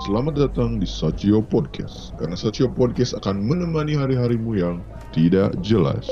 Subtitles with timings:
[0.00, 4.80] Selamat datang di Sachio Podcast, karena Sachio Podcast akan menemani hari-harimu yang
[5.12, 6.08] tidak jelas.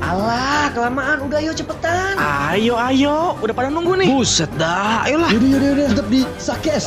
[0.00, 1.28] Alah, kelamaan.
[1.28, 2.16] Udah ayo cepetan.
[2.16, 3.36] Ayo, ayo.
[3.44, 4.08] Udah pada nunggu nih.
[4.08, 5.36] Buset dah, ayolah.
[5.36, 6.84] Yaudah, yaudah, yaudah, tetap di Sakes.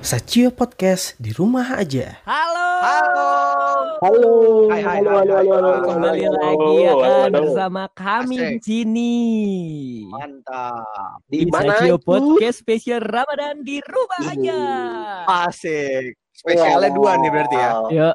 [0.00, 2.16] Sachio Podcast di rumah aja.
[2.24, 2.68] Halo.
[2.80, 3.43] Halo.
[4.02, 4.32] Halo.
[4.66, 7.36] Hai, hai, halo, halo, halo, halo, Kembali halo, lagi ya kan halo.
[7.38, 8.50] bersama kami Asik.
[8.50, 9.14] di sini.
[10.08, 11.18] Mantap.
[11.26, 11.96] Di Di mana itu?
[12.00, 14.60] Podcast spesial Ramadan di rumah aja.
[15.46, 16.18] Asik.
[16.34, 16.96] Spesialnya Wow.
[16.96, 17.70] dua nih berarti ya.
[17.88, 18.08] Yo,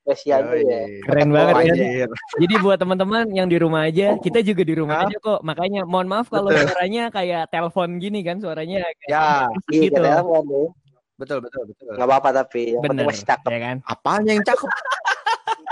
[0.00, 0.64] Spesialnya Yoi.
[0.64, 0.80] ya.
[1.04, 1.64] Keren banget kan?
[1.68, 2.08] Anjir.
[2.40, 5.08] Jadi buat teman-teman yang di rumah aja, kita juga di rumah Hah?
[5.12, 5.40] aja kok.
[5.44, 6.64] Makanya mohon maaf kalau Betul.
[6.64, 9.20] suaranya kayak telepon gini kan, suaranya agak Ya,
[9.68, 9.92] Iya, gitu.
[9.92, 10.72] kita telepon.
[11.18, 11.92] Betul betul betul.
[11.98, 13.50] Nggak apa-apa tapi yang penting Bener, masih cakep.
[13.50, 13.76] ya kan?
[13.84, 14.68] Apanya yang cakep?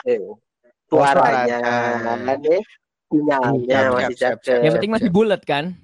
[0.06, 0.22] Eh,
[0.86, 2.34] Suaranya, suaranya.
[2.38, 2.62] nih.
[3.10, 4.62] Sinyalnya masih cakep.
[4.62, 5.74] Yang penting masih bulat kan?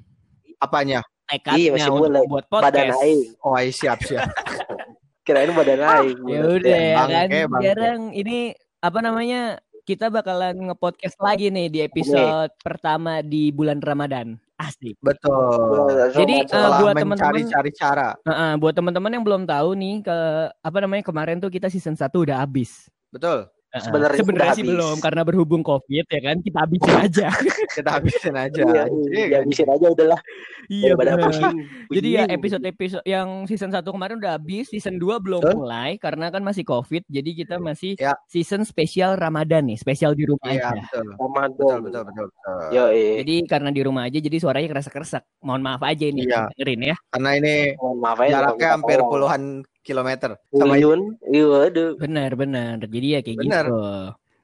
[0.62, 1.02] Apanya?
[1.26, 2.22] Tekadnya masih untuk bulat.
[2.30, 3.02] buat Badan podcast.
[3.02, 3.22] aing.
[3.42, 4.30] Oh, iya, siap siap.
[5.26, 6.18] Kirain badan aing.
[6.22, 7.48] Ya udah ya Bangke, kan.
[7.50, 8.38] Sekarang ini
[8.78, 9.40] apa namanya?
[9.82, 14.38] Kita bakalan nge-podcast lagi nih di episode pertama di bulan Ramadan.
[14.62, 14.94] Asik.
[15.02, 16.12] Betul.
[16.14, 18.08] Jadi, eh, Setelah buat teman-teman- mencari-cari cara.
[18.22, 20.16] Heeh, buat teman-teman yang belum tahu nih ke
[20.54, 22.86] apa namanya kemarin tuh kita season 1 udah habis.
[23.10, 23.50] Betul.
[23.72, 24.72] Sebenarnya Sebenarnya sih habis.
[24.76, 27.28] belum karena berhubung Covid ya kan kita habisin aja.
[27.72, 28.60] Kita habisin aja.
[28.68, 30.20] Iya, Anjing, iya, habisin aja udahlah.
[30.68, 31.56] iya pusing.
[31.88, 32.36] Jadi ya pusing.
[32.36, 35.56] episode-episode yang season 1 kemarin udah habis, season 2 belum Betul.
[35.56, 37.00] mulai karena kan masih Covid.
[37.08, 38.12] Jadi kita masih Ya.
[38.28, 40.84] season spesial Ramadan nih, spesial di rumah Iya, aja.
[40.84, 41.06] betul.
[41.16, 41.48] Ramadan.
[41.56, 42.26] Betul betul betul.
[42.28, 42.56] betul.
[42.70, 43.14] Yo, eh.
[43.24, 45.18] Jadi karena di rumah aja jadi suaranya kerasa-kerasa.
[45.40, 46.52] Mohon maaf aja ini Iya.
[46.52, 46.96] dengerin ya.
[47.08, 48.28] Karena ini Mohon maaf ya.
[48.36, 49.42] jaraknya hampir puluhan
[49.82, 51.18] kilometer sama Yun.
[51.28, 51.90] Iya, waduh.
[51.98, 52.74] Benar, benar.
[52.82, 53.64] Jadi ya kayak Benar.
[53.66, 53.78] gitu.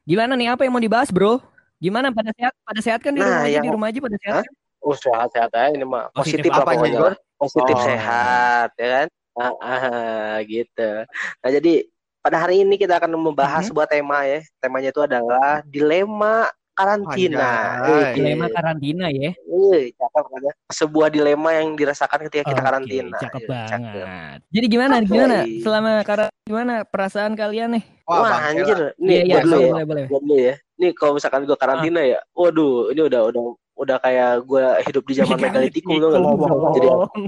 [0.04, 1.40] Gimana nih apa yang mau dibahas, Bro?
[1.78, 2.52] Gimana pada sehat?
[2.66, 4.34] Pada sehat kan di Nah, rumah aja, yang- di rumah aja pada sehat.
[4.34, 4.44] Hah?
[4.44, 4.54] kan?
[4.78, 6.10] Oh, sehat-sehat aja ini mah.
[6.10, 6.98] Positif Positif pokoknya.
[6.98, 7.14] Igor?
[7.38, 7.84] Positif Oh.
[7.86, 9.06] sehat, ya kan?
[9.38, 10.90] Ah, ah, gitu.
[11.38, 11.72] Nah, jadi
[12.18, 13.68] pada hari ini kita akan membahas Mhm.
[13.70, 14.42] sebuah tema ya.
[14.58, 17.48] Temanya itu adalah dilema karantina.
[17.82, 19.34] Eh, Dilema karantina ya.
[19.34, 20.52] eh, cakep kan ya?
[20.70, 23.18] Sebuah dilema yang dirasakan ketika kita Oke, karantina.
[23.18, 24.38] Cakep Ya, banget.
[24.48, 24.94] Jadi gimana?
[24.96, 25.06] Oke.
[25.08, 25.36] Gimana?
[25.58, 27.84] Selama karantina gimana perasaan kalian nih?
[28.06, 28.78] Wah, Bang, anjir.
[28.78, 29.68] Iya, Nih, iya, boleh, ya.
[29.68, 30.04] boleh, boleh.
[30.38, 30.54] Ya.
[30.78, 33.42] Nih kalau misalkan gua karantina ya, waduh, ini udah udah
[33.78, 36.10] udah kayak gua hidup di zaman megalitikum tuh
[36.74, 36.86] Jadi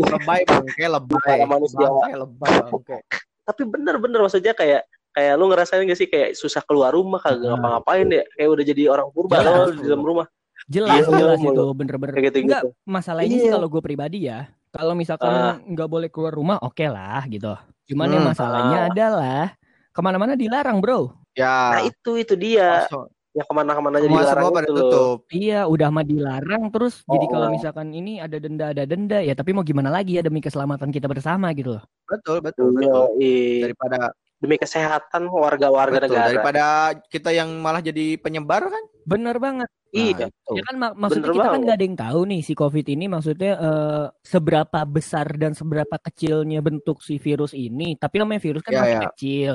[0.09, 1.78] lebay bangke lebay manusia.
[1.83, 2.99] bangke lebay bangke
[3.41, 7.59] tapi bener-bener maksudnya kayak kayak lu ngerasain gak sih kayak susah keluar rumah kagak Hmm.
[7.59, 10.26] ngapa-ngapain ya kayak udah jadi orang purba lo di dalam rumah
[10.69, 11.50] Jelas, Iya, jelas mulu.
[11.50, 12.12] itu bener-bener.
[12.15, 13.54] kayak gitu Enggak, gitu masalahnya sih Iya.
[13.56, 14.38] kalau gue pribadi ya,
[14.71, 15.56] kalau misalkan Ah.
[15.59, 17.56] nggak boleh keluar rumah, oke lah gitu.
[17.88, 18.88] Cuman yang Hmm, masalahnya ah.
[18.88, 19.43] adalah
[19.91, 21.10] ke mana-mana dilarang, bro.
[21.32, 23.09] nah ya itu itu dia masuk.
[23.32, 26.94] yang ke mana-kemana jadi dilarang semua pada itu loh tutup Iya, udah mah dilarang terus.
[27.04, 27.31] Jadi Oh.
[27.31, 29.32] kalau misalkan ini ada denda, ada denda ya.
[29.32, 31.82] Tapi mau gimana lagi ya demi keselamatan kita bersama gitu loh.
[32.04, 33.59] betul betul Iya, betul iya.
[33.65, 33.98] daripada
[34.41, 36.65] demi kesehatan warga-warga betul negara daripada
[37.06, 39.67] kita yang malah jadi penyebar kan Bener banget.
[39.91, 40.53] iya itu.
[40.55, 41.65] Ya kan mak- maksudnya Bener kita kan banget.
[41.67, 46.61] nggak ada yang tahu nih si COVID ini maksudnya eh, seberapa besar dan seberapa kecilnya
[46.62, 47.99] bentuk si virus ini.
[47.99, 49.03] Tapi namanya virus kan Ya, masih ya.
[49.11, 49.55] kecil.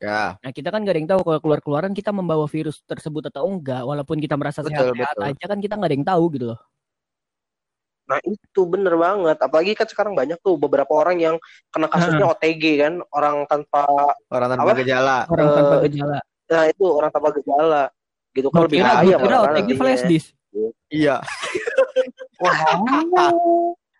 [0.00, 3.44] Ya Nah kita kan nggak ada yang tahu kalau keluar-keluaran kita membawa virus tersebut atau
[3.44, 3.84] enggak.
[3.84, 5.28] Walaupun kita merasa Betul, sehat-sehat betul.
[5.36, 6.60] aja kan kita nggak ada yang tahu gitu loh.
[8.02, 11.36] Nah itu bener banget apalagi kan sekarang banyak tuh beberapa orang yang
[11.68, 13.86] kena kasusnya OTG kan orang tanpa
[14.26, 14.78] orang tanpa Apa?
[14.82, 16.18] gejala Orang tanpa Eh, gejala.
[16.46, 17.82] nah itu orang tanpa gejala
[18.32, 20.28] gitu kan lebih kira, bahaya kira OTG flash disk.
[20.88, 21.16] iya
[22.42, 23.30] Wah,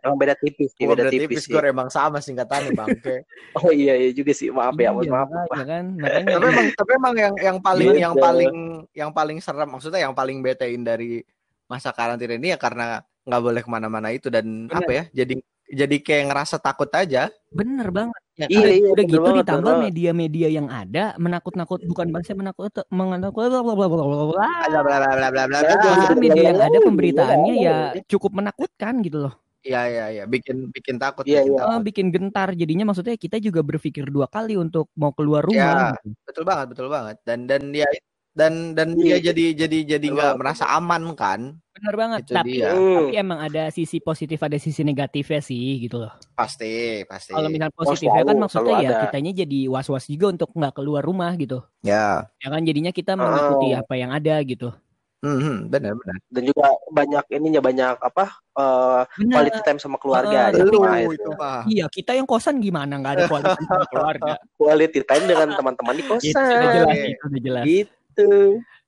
[0.02, 1.54] emang beda tipis sih, Gua beda berarti tipis sih.
[1.54, 3.22] skor emang sama singkatannya bangke
[3.62, 5.28] Oh iya iya juga sih, maaf ya, mohon Iya, maaf.
[5.30, 5.84] makanya kan.
[5.94, 8.00] Makanya tapi emang tapi emang yang yang paling Beda.
[8.00, 8.54] yang paling
[8.92, 11.22] yang paling serem maksudnya yang paling betein dari
[11.64, 14.78] masa karantina ini ya karena nggak boleh ke mana-mana itu dan Bener.
[14.82, 15.34] apa ya jadi
[15.72, 18.20] jadi kayak ngerasa takut aja bener banget.
[18.32, 22.72] Ya, Iya, udah, iya, udah gitu banget, ditambah media-media yang ada menakut-nakut bukan bahasa menakut
[22.88, 28.02] menakut bla bla bla bla bla bla Nah, media yang ada Iya, pemberitaannya iya, ya
[28.08, 29.34] cukup menakutkan gitu loh.
[29.62, 31.60] Iya iya iya bikin bikin takut Iya, bikin iya.
[31.60, 31.82] Eh, takut.
[31.86, 35.70] bikin gentar jadinya maksudnya kita juga berpikir dua kali untuk mau keluar Ya.
[35.70, 35.94] rumah.
[36.02, 36.08] gitu.
[36.26, 37.86] betul banget betul banget dan dan dia
[38.34, 39.20] dan dan Iya.
[39.22, 42.20] dia jadi jadi jadi Betul nggak merasa aman kan Bener banget.
[42.22, 42.70] Itu tapi dia.
[42.70, 46.14] Tapi emang ada sisi positif ada sisi negatifnya sih gitu loh.
[46.32, 48.98] pasti pasti Kalau misalnya positifnya kan maksudnya ya ada.
[49.04, 51.58] kitanya jadi was-was juga untuk nggak keluar rumah gitu.
[51.80, 53.82] ya Ya kan jadinya kita mengikuti Oh.
[53.82, 54.70] apa yang ada gitu.
[55.20, 59.34] hmm, benar benar Dan juga banyak ininya banyak apa eh Bener.
[59.36, 60.50] quality time sama keluarga.
[60.50, 61.14] Nah, Lu itu.
[61.16, 64.32] itu mah Iya, kita yang kosan gimana nggak ada kualitas sama keluarga.
[64.58, 66.46] Quality time dengan teman-teman di Itu udah kosan.
[66.72, 67.64] jelas, itu udah jelas.
[67.66, 68.30] Gitu.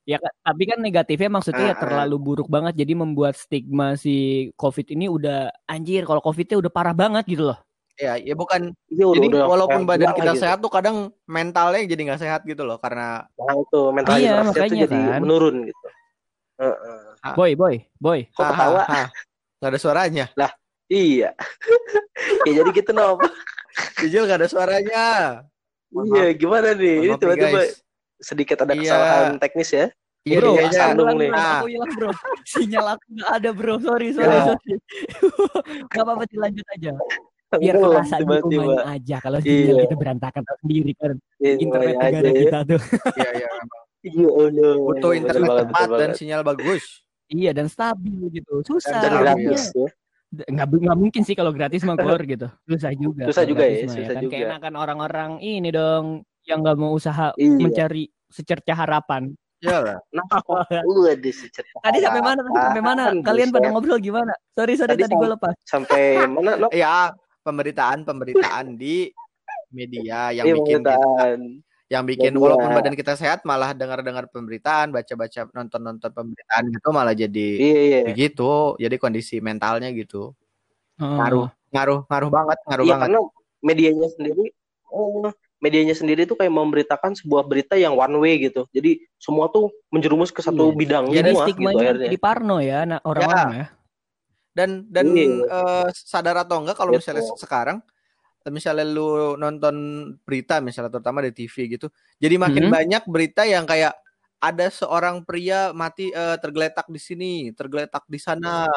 [0.05, 1.81] Ya tapi kan negatifnya maksudnya ya Ah, ah.
[1.81, 6.93] terlalu buruk banget jadi membuat stigma si Covid ini udah anjir kalau Covidnya udah parah
[6.93, 7.59] banget gitu loh.
[7.97, 8.75] Ya, ya bukan.
[8.93, 10.43] Iya, udah- Jadi udah walaupun badan kita gitu.
[10.45, 14.45] sehat tuh kadang mentalnya jadi nggak sehat gitu loh karena Nah, itu mental Iya, tuh
[14.51, 15.21] makanya jadi kan.
[15.25, 15.87] menurun gitu.
[16.61, 17.01] Heeh.
[17.25, 17.35] Ah.
[17.39, 18.21] Boy, boy, boy.
[18.37, 18.83] Kok ketawa?
[18.85, 19.09] ah, ah.
[19.63, 20.25] nggak ada suaranya.
[20.93, 21.33] Iya.
[22.47, 23.25] ya jadi gitu Nop.
[24.05, 25.05] Ijil nggak ada suaranya.
[25.95, 27.09] Iya, gimana nih?
[27.09, 27.61] Ini tiba-tiba.
[28.19, 28.83] Sedikit ada Iya.
[28.83, 29.87] kesalahan teknis ya.
[30.25, 30.65] Iya, bro, iya, iya.
[30.65, 30.79] iya.
[30.79, 31.29] Sandung nih.
[31.29, 31.53] Nah.
[31.55, 32.11] aku hilang bro.
[32.45, 33.75] Sinyal aku nggak ada bro.
[33.79, 34.45] Sorry, sorry, Ya.
[34.47, 34.75] sorry.
[35.89, 36.93] Gak apa-apa dilanjut aja.
[37.55, 38.63] Biar kerasa di tiba-tiba.
[38.65, 39.17] rumahnya aja.
[39.21, 39.83] Kalau sinyal Iya.
[39.85, 41.13] kita berantakan tahu sendiri kan.
[41.39, 42.33] Iya, Internet negara aja ya.
[42.41, 42.81] kita tuh.
[43.15, 43.49] Iya, iya.
[44.05, 44.75] Iya, Allah.
[44.83, 46.17] Butuh internet cepat betul dan banget.
[46.17, 46.83] sinyal bagus.
[47.27, 48.55] Iya dan stabil gitu.
[48.63, 49.01] Susah.
[49.01, 49.89] dan gratis ya.
[50.35, 53.95] nggak nggak mungkin sih kalau gratis mah Gor gitu susah juga Susah juga ya, mah
[53.95, 54.35] susah kan juga.
[54.35, 57.57] keenakan orang-orang ini dong yang nggak mau usaha Iya.
[57.59, 59.33] mencari secerca harapan
[59.65, 59.99] Iya lah.
[60.13, 60.25] Nah,
[60.85, 63.73] udah secerca tadi sampai mana tadi sampai mana kalian pada buset.
[63.73, 66.69] ngobrol gimana sorry sorry Tadi tadi, gue lepas Sampai mana, Nop?
[66.69, 69.09] Ya, pemberitaan pemberitaan di
[69.71, 70.97] media yang Iya, bikin kita,
[71.89, 72.43] yang bikin Media.
[72.45, 77.99] walaupun badan kita sehat malah dengar-dengar pemberitaan, baca-baca nonton-nonton pemberitaan gitu malah jadi Iya, iya.
[78.05, 78.77] begitu.
[78.77, 80.37] Jadi kondisi mentalnya gitu.
[80.97, 81.05] Oh.
[81.09, 83.03] Ngaruh, ngaruh, ngaruh banget, ngaruh Iya, banget.
[83.09, 83.19] karena
[83.61, 84.45] medianya sendiri
[84.93, 85.33] oh,
[85.65, 88.69] medianya sendiri tuh kayak memberitakan sebuah berita yang one way gitu.
[88.77, 90.77] Jadi semua tuh menjerumus ke satu Iya.
[90.77, 92.05] bidang jadi semua gitu stigmanya akhirnya.
[92.13, 93.67] jadi parno ya nah, orang-orang ya
[94.55, 95.27] Dan dan Iya.
[95.49, 97.01] eh, sadar atau enggak kalau Betul.
[97.01, 97.79] misalnya sekarang
[98.53, 99.77] misalnya lu nonton
[100.29, 101.89] berita misalnya terutama di TV gitu.
[102.21, 102.73] Jadi makin Mhm.
[102.77, 103.97] banyak berita yang kayak
[104.45, 108.69] ada seorang pria mati eh, tergeletak di sini, tergeletak di sana,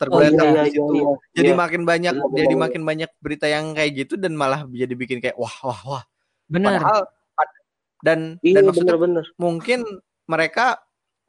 [0.00, 0.94] tergeletak iya, di situ.
[1.34, 1.56] Jadi iya.
[1.56, 2.62] makin banyak benar, jadi benar.
[2.68, 6.04] makin banyak berita yang kayak gitu dan malah jadi bikin kayak wah wah wah.
[6.50, 7.00] benar Padahal
[8.04, 9.24] dan Iya, dan maksudnya bener-bener.
[9.40, 9.80] mungkin
[10.28, 10.82] mereka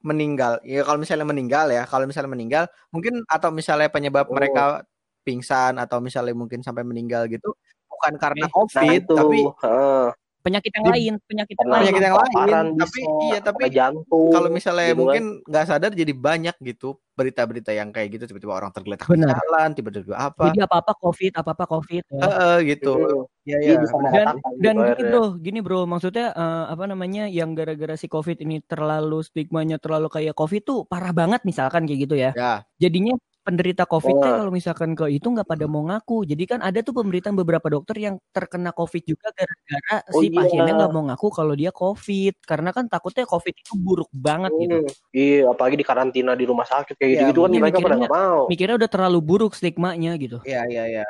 [0.04, 0.60] meninggal.
[0.68, 2.64] Ya kalau misalnya meninggal ya, kalau misalnya meninggal
[2.94, 4.36] mungkin atau misalnya penyebab Oh.
[4.36, 4.84] mereka
[5.26, 7.56] pingsan atau misalnya mungkin sampai meninggal gitu
[7.90, 9.16] bukan karena Eh, Nah, Covid itu.
[9.16, 10.06] tapi heeh.
[10.46, 12.30] Penyakit yang Di- lain penyakit yang lain penyakit yang lain.
[12.30, 14.30] paparan Tapi bisa, iya, tapi jantung.
[14.30, 15.00] kalau misalnya gitu kan.
[15.02, 19.34] mungkin nggak sadar jadi banyak gitu berita-berita yang kayak gitu tiba-tiba orang tergeletak di Benar.
[19.34, 20.44] jalan, tiba-tiba apa.
[20.48, 22.22] jadi apa apa covid apa apa covid ya.
[22.22, 22.92] Heeh, gitu.
[22.94, 23.24] Heeh.
[23.46, 23.78] Iya, Iya, iya.
[23.78, 24.28] bisa dan
[24.58, 28.58] dan gitu gini bro gini bro maksudnya eh, apa namanya yang gara-gara si covid ini
[28.62, 33.14] terlalu stigmanya terlalu kayak covid tuh parah banget misalkan kayak gitu ya Ya, jadinya
[33.46, 34.20] penderita covid Oh.
[34.20, 37.94] kalau misalkan ke itu nggak pada mau ngaku jadi kan ada tuh pemberitaan beberapa dokter
[37.96, 40.36] yang terkena covid juga gara-gara Oh, si iya.
[40.36, 44.78] pasiennya nggak mau ngaku kalau dia covid karena kan takutnya covid itu buruk banget gitu
[44.82, 47.86] Hmm, Iya, apalagi di karantina di rumah sakit kayak Iya, gitu-gitu kan iya, mereka pada
[47.86, 48.42] mikirnya- nggak mau.
[48.50, 51.06] mikirnya udah terlalu buruk stigmanya gitu iya, iya, iya.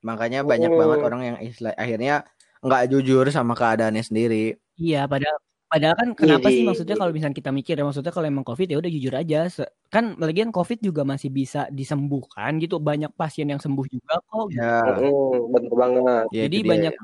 [0.00, 0.80] Makanya banyak Hmm.
[0.80, 2.24] banget orang yang istilah akhirnya
[2.60, 4.56] nggak jujur sama keadaannya sendiri.
[4.76, 5.36] Iya, padahal
[5.70, 8.66] padahal kan kenapa sih Jadi- maksudnya kalau misalnya kita mikir ya maksudnya kalau emang covid
[8.66, 9.46] ya udah jujur aja
[9.86, 14.58] kan lagian covid juga masih bisa disembuhkan gitu banyak pasien yang sembuh juga kok gitu.
[14.58, 16.24] Ya, Heeh, bener banget.
[16.34, 16.66] ya jadi dia.
[16.66, 16.94] banyak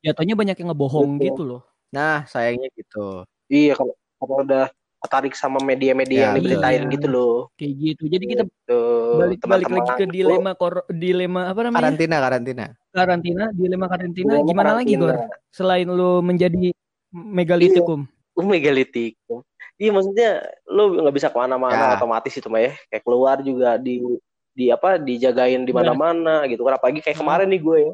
[0.00, 1.26] jatuhnya banyak yang ngebohong Betul.
[1.28, 3.24] gitu loh Nah, sayangnya gitu.
[3.48, 4.68] Iya, kalau kalau udah
[4.98, 6.92] tertarik sama media-media Ya, yang diberitain betul.
[6.96, 7.36] gitu loh.
[7.56, 8.80] kayak gitu jadi kita Gitu.
[9.16, 12.64] balik balik lagi ke dilema kor dilema apa namanya Karantina, karantina.
[12.90, 15.28] karantina dilema karantina Dilema gimana lagi karantina.
[15.28, 16.74] Gor selain lu menjadi
[17.10, 18.08] megalitikum
[18.38, 19.18] Oh, megalitik.
[19.74, 21.98] Iya maksudnya lu nggak bisa ke mana-mana Ya.
[21.98, 22.72] otomatis itu mah ya.
[22.86, 23.98] Kayak keluar juga di
[24.54, 26.78] di apa dijagain di mana-mana gitu kan.
[26.78, 27.92] Apalagi kayak kemarin nih gue ya.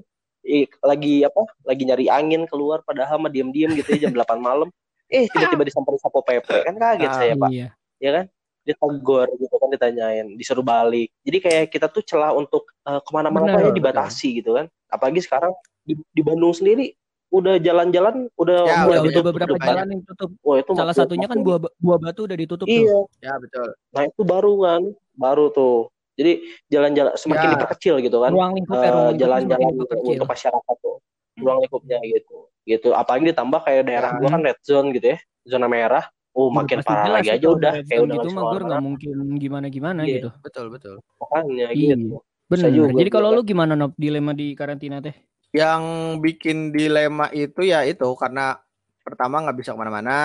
[0.84, 1.48] Lagi apa?
[1.64, 4.68] Lagi nyari angin keluar padahal mah diam-diam gitu ya jam 8 malam.
[5.08, 8.24] Eh tiba-tiba disamperin sapo PP kan kaget Ah, saya pak, iya ya kan?
[8.68, 11.08] Ditegur gitu kan ditanyain, disuruh balik.
[11.24, 13.80] Jadi kayak kita tuh celah untuk eh, ke mana-mana ya betul.
[13.80, 14.68] dibatasi gitu kan.
[14.92, 15.56] Apalagi sekarang
[15.88, 16.92] di, di Bandung sendiri
[17.34, 21.26] udah jalan-jalan udah Ya, mulai udah, ditutup beberapa jalan yang tutup Wah, itu salah satunya
[21.26, 23.68] kan buah buah batu udah ditutup tuh Iya, Ya, betul.
[23.90, 24.82] nah itu baru kan,
[25.18, 25.90] baru tuh.
[26.14, 26.32] Jadi
[26.70, 27.52] jalan-jalan semakin Ya.
[27.58, 30.96] diperkecil gitu kan, ruang lingkup Eh, ruang lingkupnya jalan-jalan untuk masyarakat tuh,
[31.42, 32.88] ruang lingkupnya gitu, gitu.
[32.94, 34.18] Apalagi ditambah kayak daerah Ya.
[34.22, 36.06] gua kan red zone gitu ya, zona merah.
[36.34, 38.82] Oh makin pasti parah lagi aja udah, kayak udah gitu mah nggak ke mana-mana.
[38.82, 40.10] mungkin gimana gimana Iya.
[40.18, 40.94] gitu Betul, betul.
[41.18, 41.94] Makanya Iya.
[41.94, 42.18] gitu.
[42.44, 43.36] bener juga jadi kalau gua.
[43.38, 45.14] lu gimana Nop dilema di karantina teh
[45.54, 45.82] Yang
[46.18, 48.58] bikin dilema itu ya itu karena
[49.00, 50.18] pertama nggak bisa ke mana-mana,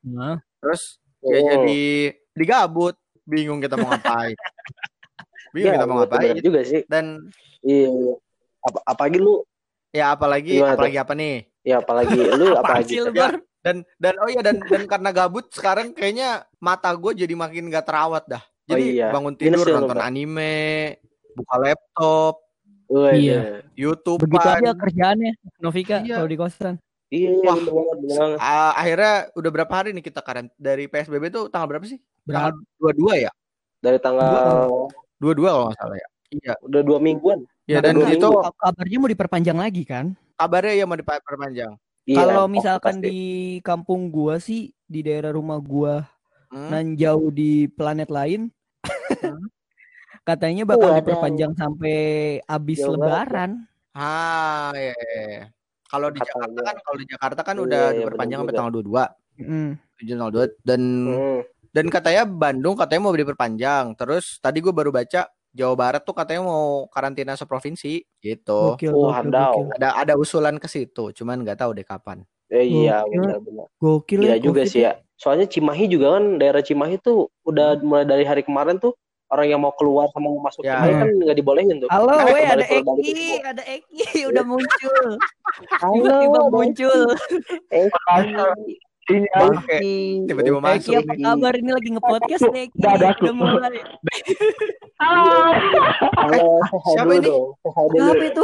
[0.00, 1.32] nah terus Oh.
[1.32, 1.80] ya jadi
[2.36, 2.92] digabut,
[3.24, 4.36] bingung kita mau ngapain.
[5.56, 6.36] bingung Iya, kita mau ngapain.
[6.38, 6.84] juga sih.
[6.84, 7.32] Dan
[7.64, 7.88] Iya.
[7.88, 8.14] iya.
[8.60, 9.40] Apa, apalagi lu,
[9.88, 10.76] ya apalagi Gimana tuh?
[10.78, 11.36] apalagi apa nih?
[11.64, 12.92] ya apalagi lu apalagi.
[12.92, 13.08] tuh?
[13.08, 13.34] Ya, Gor?
[13.64, 17.88] dan dan oh iya dan dan karena gabut sekarang kayaknya mata gue jadi makin gak
[17.88, 18.44] terawat dah.
[18.44, 19.08] Oh Jadi iya.
[19.08, 20.04] bangun tidur ya nonton Bang?
[20.04, 21.00] anime,
[21.32, 22.43] buka laptop,
[22.86, 23.14] Waduh.
[23.14, 23.40] Iya.
[23.74, 26.16] YouTube begitu aja kerjaannya Novika Iya.
[26.18, 26.74] kalau di kosan
[27.08, 27.54] Iya, iya, Wah.
[27.54, 28.38] bener banget, bener banget.
[28.40, 32.02] Ah, akhirnya udah berapa hari nih kita karen dari PSBB tuh tanggal berapa sih?
[32.22, 32.50] Berapa?
[32.50, 33.32] Tanggal 22 ya?
[33.78, 34.32] Dari tanggal
[35.16, 36.08] 22 kalau nggak salah ya.
[36.32, 36.54] Iya.
[36.60, 37.38] udah dua mingguan.
[37.64, 38.50] Ya Ada dan dua itu minggu.
[38.56, 40.06] kabarnya mau diperpanjang lagi kan?
[40.34, 41.72] kabarnya ya mau diperpanjang.
[42.04, 43.06] Iya, Kalau pasti, misalkan pasti.
[43.06, 43.20] di
[43.62, 46.04] kampung gua sih di daerah rumah gua
[46.50, 46.70] Hmm?
[46.70, 48.46] nan jauh di planet lain
[50.24, 50.98] katanya bakal Wadaw.
[50.98, 51.96] diperpanjang sampai
[52.42, 52.92] habis banget.
[52.96, 53.50] lebaran.
[53.94, 54.90] Ah, iya.
[54.90, 55.44] iya, iya.
[55.86, 59.04] Kalau di Jakarta kan kalau di Jakarta kan Iya, udah iya, diperpanjang sampai tanggal 22.
[59.36, 59.70] Mm.
[59.94, 61.40] Tanggal 2 dan Hmm.
[61.70, 63.84] dan katanya Bandung katanya mau diperpanjang.
[63.94, 68.74] Terus tadi gue baru baca Jawa Barat tuh katanya mau karantina seprovinsi gitu.
[68.74, 69.66] Gokil, Oh, gokil, gokil.
[69.76, 72.26] Ada ada usulan ke situ, cuman nggak tahu deh kapan.
[72.48, 73.20] Eh, iya, Gokil.
[73.20, 73.66] benar-benar.
[73.76, 74.98] Gokil Gila ya, juga Covid sih ya.
[75.14, 78.98] Soalnya Cimahi juga kan daerah Cimahi tuh udah mulai dari hari kemarin tuh
[79.34, 80.78] orang yang mau keluar sama mau masuk Ya.
[80.78, 81.90] Kan nggak dibolehin tuh.
[81.90, 85.04] Halo, Nah, weh ada Eki, ada Eki udah muncul.
[85.82, 86.98] Halo, Tiba-tiba ada muncul.
[87.74, 89.18] Eki.
[90.24, 90.62] Tiba-tiba Eki.
[90.62, 90.92] masuk.
[90.94, 91.52] Eki apa kabar?
[91.58, 92.78] Ini lagi nge-podcast nih Eki.
[92.78, 93.22] Udah ada aku.
[93.26, 93.82] Udah mulai.
[95.02, 96.38] Halo,
[96.70, 97.30] say hi Siapa ini?
[97.90, 98.42] Siapa itu?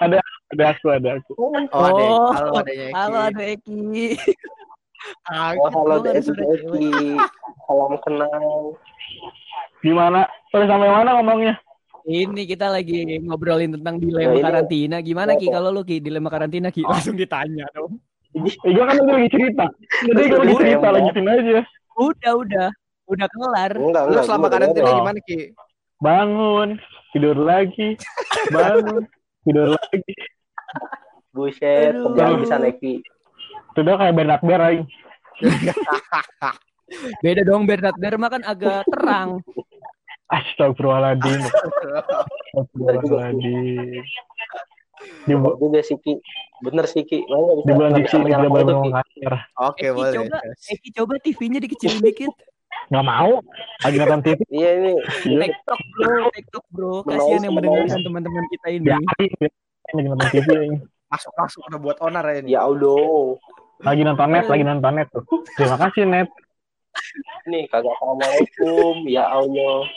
[0.00, 1.32] Ada aku, ada aku.
[1.36, 1.52] Oh,
[1.84, 2.02] ada.
[2.06, 2.30] Oh.
[2.32, 2.94] Halo adanya Eki.
[2.94, 3.78] Halo, ada Eki.
[5.58, 7.18] Oh, halo disuruh Eki.
[7.66, 8.78] Salam kenal.
[9.80, 10.28] Gimana?
[10.52, 11.54] Udah sampai mana ngomongnya?
[12.02, 14.96] Ini kita lagi ngobrolin tentang dilema Nah, ini- karantina.
[15.00, 16.82] Gimana Ki kalau lu Ki dilema karantina Ki?
[16.90, 18.00] Langsung ditanya dong.
[18.30, 19.64] Eh, gue kan lagi cerita.
[20.06, 21.60] Jadi gue lagi cerita, lanjutin aja.
[21.98, 22.68] Udah, udah.
[23.10, 23.72] Udah kelar.
[23.74, 25.50] Enggak, Lu selama karantina gimana Ki?
[26.00, 26.80] Bangun,
[27.12, 27.92] tidur lagi,
[28.48, 29.04] bangun,
[29.44, 30.12] tidur lagi.
[31.30, 33.04] Buset, kerjaan bisa Eki.
[33.70, 34.62] Itu udah kayak Bernard Bear.
[37.22, 39.38] Beda dong Bernard Dharma kan agak terang.
[40.30, 41.40] Astagfirullahaladzim.
[42.54, 44.02] Astagfirullahaladzim.
[45.00, 46.20] Di, bu- juga sih Ki.
[46.60, 47.24] Bener sih Ki.
[47.24, 49.34] Makanya nggak bisa- di bulan ini tidak menyalahkan boleh ngomong kasar.
[49.64, 50.12] Oke, boleh.
[50.12, 50.38] coba.
[50.68, 52.32] Eki coba TV-nya dikecilin dikit.
[52.90, 53.32] Nggak mau.
[53.80, 54.40] Lagi nonton TV.
[54.50, 54.92] Iya ini.
[55.24, 55.38] Iya.
[55.48, 56.92] TikTok bro, TikTok bro.
[57.02, 58.86] Kasihan yang mendengarkan teman-teman kita ini.
[58.86, 60.48] Lagi nonton TV.
[60.52, 60.74] aing.
[61.10, 62.50] Masuk masuk udah buat onar ya ini.
[62.54, 63.34] Ya Allah.
[63.80, 65.24] Lagi nonton net, lagi nonton net tuh.
[65.56, 66.28] Terima kasih net.
[67.48, 68.94] Nih kagak assalamualaikum.
[69.08, 69.88] Ya Allah.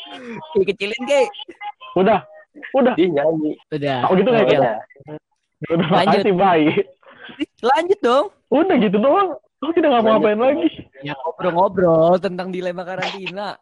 [0.55, 1.23] Kecilin Ki.
[1.99, 2.25] Udah,
[2.73, 2.93] udah.
[2.97, 3.53] Dia nyanyi.
[3.69, 3.99] Udah.
[4.09, 4.59] Oh gitu nggak ya?
[4.59, 4.75] Udah.
[5.63, 6.21] Lanjut.
[6.23, 6.67] makasih, bye.
[7.63, 8.25] Lanjut dong.
[8.51, 9.29] Udah gitu doang.
[9.63, 10.67] Aku tidak ngapa-ngapain lagi.
[11.07, 13.55] Ya ngobrol-ngobrol tentang dilema karantina.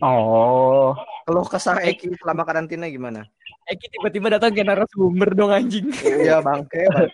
[0.00, 0.96] Oh,
[1.28, 3.28] Kalau kesah Eki selama karantina gimana?
[3.68, 5.92] Eki tiba-tiba datang ke narasumber dong anjing.
[6.00, 6.80] Iya bangke.
[6.88, 7.12] bangke.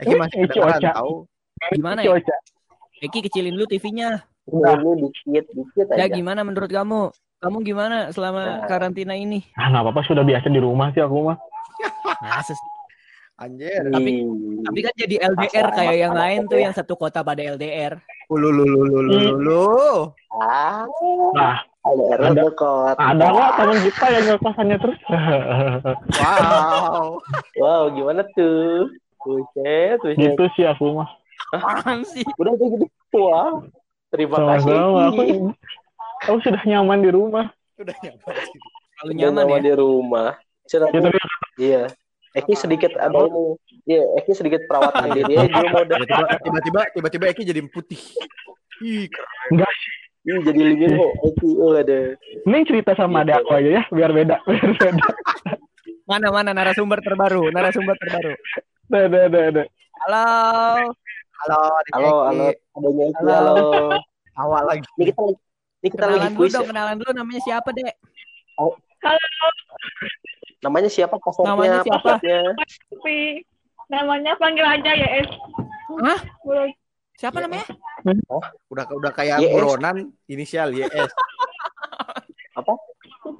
[0.00, 1.28] Eki masih kedengeran tahu.
[1.76, 2.16] Gimana ya?
[2.98, 4.22] Eki kecilin lu TV-nya.
[4.44, 6.10] Ini dikit dikit Ya aja.
[6.10, 7.12] gimana menurut kamu?
[7.38, 8.66] Kamu gimana selama Ya.
[8.66, 9.46] karantina ini?
[9.54, 11.38] Ah, nggak apa-apa sudah biasa di rumah sih aku mah.
[12.18, 12.68] Masa sih?
[13.38, 13.86] Anjir.
[13.86, 14.26] Tapi-.
[14.60, 16.62] Tapi kan jadi LDR Masa- kayak yang lain tuh ya?
[16.66, 18.02] yang satu kota pada LDR.
[18.28, 19.66] Lu lu lu lu lu lu.
[20.34, 20.82] Ah,
[21.32, 22.04] Nah, ada Ada.
[22.10, 22.96] error dekot.
[22.98, 24.98] ada kok teman kita yang ngekasannya terus.
[26.18, 27.22] Wow.
[27.56, 28.90] Wow, gimana tuh?
[29.18, 30.16] Buset, buset.
[30.16, 31.10] gitu sih aku mah.
[31.50, 32.24] Apaan sih?
[32.36, 32.86] Udah udah gitu.
[33.16, 33.64] Wah.
[34.08, 34.72] Terima kasih.
[34.72, 35.02] Sama-sama.
[36.18, 37.46] Aku, aku sudah nyaman di rumah.
[37.76, 38.34] Udah nyaman.
[38.98, 39.58] Kalau Udah nyaman ya.
[39.62, 40.28] di rumah.
[40.64, 40.88] Cerah.
[40.90, 41.18] Ya, tapi
[41.58, 41.82] Iya.
[42.34, 43.44] Eki sedikit ada ini.
[43.84, 47.98] Iya, Eki sedikit perawatan diri aja dia mau Tiba-tiba tiba-tiba tiba-tiba Eki jadi putih.
[48.78, 49.08] Ih,
[49.48, 49.72] enggak.
[50.22, 51.12] Ih, jadi lingin kok.
[51.24, 52.14] Eki, oh ada.
[52.44, 53.32] Ini cerita sama Gitu.
[53.32, 54.36] adik aku aja ya, biar beda.
[54.44, 55.02] Biar beda.
[56.04, 58.32] Mana mana narasumber terbaru, narasumber terbaru.
[58.88, 59.62] Ada, ada, ada, ada.
[61.38, 61.54] Halo.
[61.54, 62.46] halo, adik Halo, halo.
[63.14, 63.30] Halo.
[63.38, 63.54] halo.
[64.38, 64.82] Awal lagi.
[64.98, 65.38] Ini kita lagi
[65.78, 66.52] ini kita lagi Kenalan dulu kuis.
[66.52, 66.70] dong, ya.
[66.74, 67.94] kenalan dulu namanya siapa, Dek?
[70.58, 71.50] Namanya siapa passwordnya?
[71.54, 72.02] Namanya siapa?
[72.02, 72.40] Passwordnya?
[73.88, 75.30] namanya panggil aja ya es
[76.04, 76.20] Hah?
[77.16, 77.64] Siapa namanya?
[78.68, 79.52] Udah udah kayak YS.
[79.54, 79.96] buronan
[80.28, 81.08] inisial YS.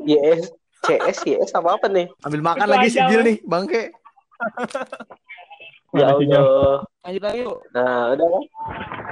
[0.08, 0.40] YS,
[0.88, 2.08] CS, YS apa apa nih?
[2.24, 3.82] Ambil makan Itu lagi aja, nih, bangke.
[5.92, 6.16] Ya.
[6.16, 6.87] Allah.
[7.00, 7.56] Lanjut lagi yuk.
[7.70, 8.42] Nah, udah kan?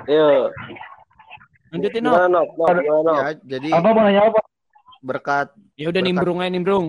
[0.07, 0.47] Yuk.
[1.67, 2.13] Lanjutin, Nok.
[2.13, 2.49] Gimana, Nok?
[2.53, 3.17] Nok, gimana, Nok?
[3.17, 4.41] Ya, jadi Apa mau nanya apa?
[5.07, 6.87] berkat Ya udah Berkat- nimbrung aja nimbrung.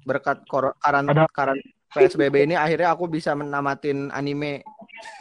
[0.00, 4.64] berkat kor- karan karan PSBB ini akhirnya aku bisa menamatin anime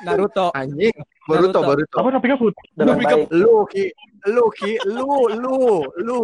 [0.02, 0.50] Naruto.
[0.56, 0.96] anjing
[1.28, 1.68] Boruto Naruto.
[1.68, 1.96] Boruto.
[2.00, 2.66] Apa topiknya putih?
[2.74, 3.28] Dengan Tapi baik.
[3.36, 3.86] lu ki
[4.26, 5.58] lu ki lu lu
[6.00, 6.20] lu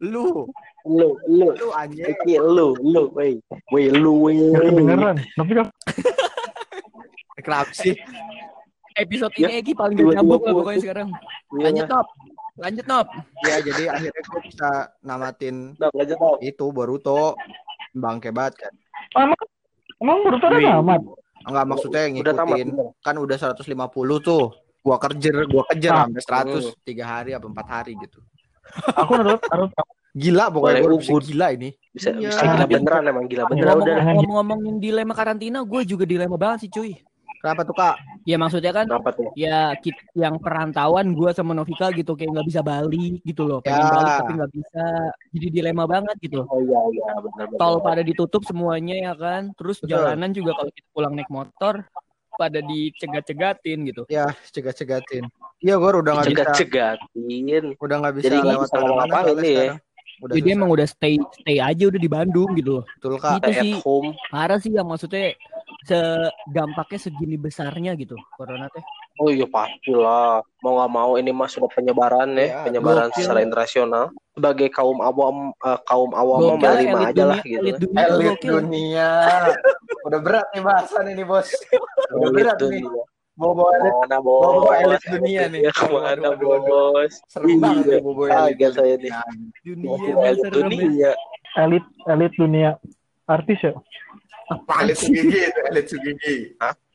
[0.00, 0.24] lu
[0.80, 1.52] Lu, lu.
[1.52, 2.08] lu anjing.
[2.08, 3.36] Eki, lu, lu, wey.
[3.68, 4.48] Wey, lu, wey.
[4.48, 5.16] Gak kedengeran.
[5.36, 5.66] Tapi kan
[7.36, 7.94] Kenapa sih?
[8.92, 11.08] Episode Ya, ini Eki paling dua- gak nyambung lah pokoknya sekarang.
[11.08, 12.06] Iya, Lanjut, Nop.
[12.56, 13.06] Lanjut, Nop.
[13.40, 14.68] Ya jadi akhirnya gue bisa
[15.00, 16.36] namatin Nok, lanjut, Nok.
[16.42, 17.22] itu Boruto
[17.92, 18.72] bangke banget kan.
[19.16, 19.40] emang
[19.98, 20.78] emang menurut ada Wih.
[20.80, 21.00] amat.
[21.40, 22.56] Enggak maksudnya Udah tamat.
[22.58, 22.68] ngikutin
[23.00, 23.64] kan udah 150
[24.20, 24.44] tuh.
[24.80, 26.00] Gua kejar, gua kejar Ah.
[26.04, 28.20] sampai 100 tiga hari apa empat hari gitu.
[28.94, 29.70] Aku menurut harus
[30.10, 31.70] Gila pokoknya gua bisa gila ini.
[31.88, 32.28] Bisa, Iya.
[32.28, 33.66] bisa gila beneran emang gila beneran.
[33.72, 34.12] Ngomong- Udah, udah.
[34.12, 36.92] Ngomong-ngomongin dilema karantina, gue juga dilema banget sih cuy.
[37.40, 37.96] Kenapa tuh Kak?
[38.28, 39.32] Ya maksudnya kan Kenapa tuh?
[39.32, 39.72] ya
[40.12, 43.88] yang perantauan gue sama Novika gitu kayak nggak bisa balik gitu loh pengen Ya.
[43.90, 44.84] balik tapi nggak bisa
[45.32, 47.56] jadi dilema banget gitu Oh iya iya benar benar.
[47.56, 49.96] tol pada ditutup semuanya ya kan terus Betul.
[49.96, 51.80] jalanan juga kalau kita pulang naik motor
[52.30, 55.24] pada dicegat-cegatin gitu Ya, cegat-cegatin.
[55.60, 57.64] Iya, gua udah nggak bisa Cegat-cegatin.
[57.76, 59.56] udah nggak bisa Jadi nggak lewat bisa ngomong ini ya.
[59.64, 59.78] sekarang.
[60.20, 60.56] Udah jadi susah.
[60.60, 63.40] emang udah stay stay aja udah di Bandung gitu loh betul Kak.
[63.40, 64.08] Itu Stay sih at home.
[64.28, 65.32] parah sih yang maksudnya
[65.82, 68.82] sedampaknya segini besarnya gitu corona teh
[69.16, 70.40] Oh iya pastilah.
[70.64, 73.20] Mau nggak mau ini mas sudah penyebaran ya, Iya, penyebaran gokil.
[73.20, 74.04] secara internasional.
[74.32, 77.60] Sebagai kaum awam eh, kaum awam Gokil, menerima aja lah dunia, gitu.
[77.60, 77.80] elit kan.
[77.84, 79.10] dunia Elit dunia.
[80.02, 81.52] Udah berat nih bahasan ini, Bos.
[82.16, 82.80] Udah Elit berat nih.
[82.80, 83.02] dunia.
[83.36, 83.92] Bawa-bawa elit.
[83.94, 84.80] Mana Bawa-bawa bos?
[84.80, 85.60] elit dunia nih.
[85.60, 86.32] Ya aduh.
[86.64, 87.12] bos?
[87.28, 87.92] Serem banget Iya.
[87.92, 88.48] nih bawa elit.
[88.56, 89.12] Agak saya nih.
[89.60, 90.48] dunia emang elit ya.
[90.50, 91.10] dunia.
[91.58, 92.70] elit elit dunia
[93.26, 93.72] artis ya.
[94.80, 96.34] Elit Sugigi, itu, elit Sugigi.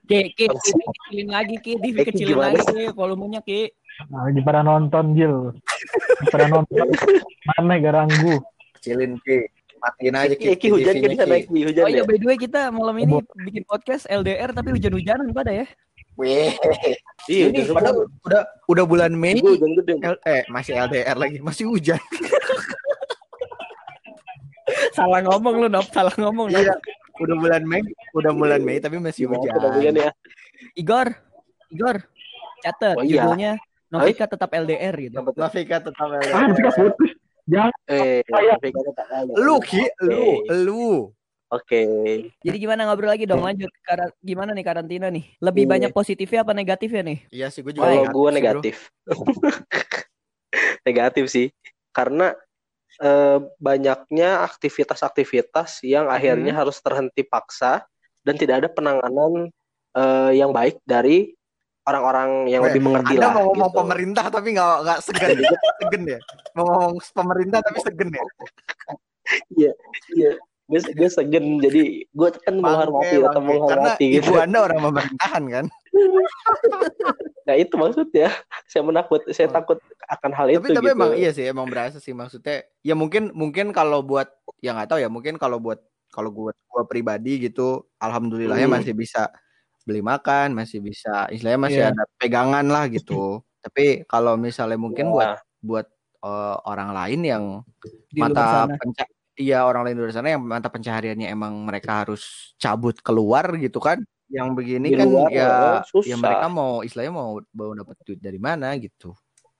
[0.06, 3.72] Ki, ki, ki, kecilin lagi ki, di Ki, kecilin lagi ki, volumenya ki.
[4.12, 5.56] Nah, lagi pada nonton Gil.
[6.30, 6.88] Pada nonton.
[7.48, 8.44] Mana gak ranggu.
[8.78, 9.48] Kecilin Ki.
[9.80, 10.46] Matiin aja Ki.
[10.52, 12.06] Ki, Ki hujan sana TV-nya, Ki, hujan Oh iya ya.
[12.06, 13.14] by the way kita malam ini
[13.48, 15.66] bikin podcast LDR tapi hujan-hujanan pada ya.
[16.16, 16.52] Wih.
[17.28, 19.36] Iya, Ini padahal udah udah bulan Mei.
[19.40, 19.94] Gue hujan gede.
[20.00, 22.00] L- eh masih LDR lagi, masih hujan.
[24.96, 25.86] Salah ngomong lu, Nop.
[25.92, 26.62] Salah ngomong, Nop.
[26.62, 26.76] Iya.
[27.16, 27.82] Udah bulan Mei,
[28.12, 29.56] udah bulan Mei tapi masih Gimana hujan.
[29.56, 30.12] tuh hujan ya?
[30.74, 31.08] Igor.
[31.70, 31.98] Igor.
[32.60, 33.24] Catat Oh, iya.
[33.24, 33.52] judulnya
[33.88, 35.16] Novika tetap LDR gitu.
[35.34, 36.52] Nafika tetap Ah, LDR.
[36.52, 37.12] kita putus.
[37.46, 37.74] Jangan.
[37.86, 39.32] Eh, Saya- tapi kata tak ada.
[39.38, 40.24] Lu Ki, lu,
[40.66, 40.86] lu.
[41.46, 41.82] Oke.
[42.42, 43.70] Jadi gimana ngobrol lagi dong lanjut.
[43.80, 45.38] Kara- gimana nih karantina nih?
[45.40, 45.72] Lebih Iya.
[45.78, 47.20] banyak positifnya apa negatifnya nih?
[47.30, 48.76] Iya sih gue juga Kalau negatif gue negatif.
[50.84, 51.48] negatif sih.
[51.92, 52.34] Karena
[53.02, 57.84] eh, banyaknya aktivitas-aktivitas yang akhirnya harus terhenti paksa
[58.24, 59.50] dan tidak ada penanganan
[59.96, 61.36] eh, yang baik dari
[61.86, 63.34] orang-orang yang Weh, lebih mengerti Anda lah.
[63.38, 63.80] mau ngomong gitu.
[63.80, 65.52] pemerintah tapi nggak nggak segan ya?
[65.80, 66.20] Segen ya?
[66.58, 68.26] Mau ngomong pemerintah tapi segen ya?
[69.54, 69.72] Iya,
[70.18, 70.32] iya.
[70.66, 73.30] Gue, gue segen, jadi gue kan menghormati, bangke.
[73.30, 74.34] Karena menghormati gitu.
[74.34, 75.66] ibu Anda orang pemerintahan kan?
[77.46, 78.34] Nah itu maksudnya,
[78.72, 79.78] saya menakut, saya takut
[80.10, 80.98] akan hal itu tapi tapi gitu.
[80.98, 84.30] emang iya sih emang berasa sih maksudnya ya mungkin mungkin kalau buat
[84.62, 85.82] ya nggak tahu ya mungkin kalau buat
[86.14, 88.78] kalau gue gua pribadi gitu alhamdulillahnya Hmm.
[88.82, 89.34] masih bisa
[89.82, 91.90] beli makan masih bisa istilahnya masih Iya.
[91.94, 95.88] ada pegangan lah gitu tapi kalau misalnya mungkin buat Wah, buat
[96.22, 97.44] eh, orang lain yang
[98.14, 99.04] Di mata penca
[99.36, 103.82] iya orang lain di luar sana yang mata pencahariannya emang mereka harus cabut keluar gitu
[103.82, 106.10] kan yang begini Di kan luar, ya eh, susah.
[106.10, 109.14] ya mereka mau istilahnya mau mau dapat duit dari mana gitu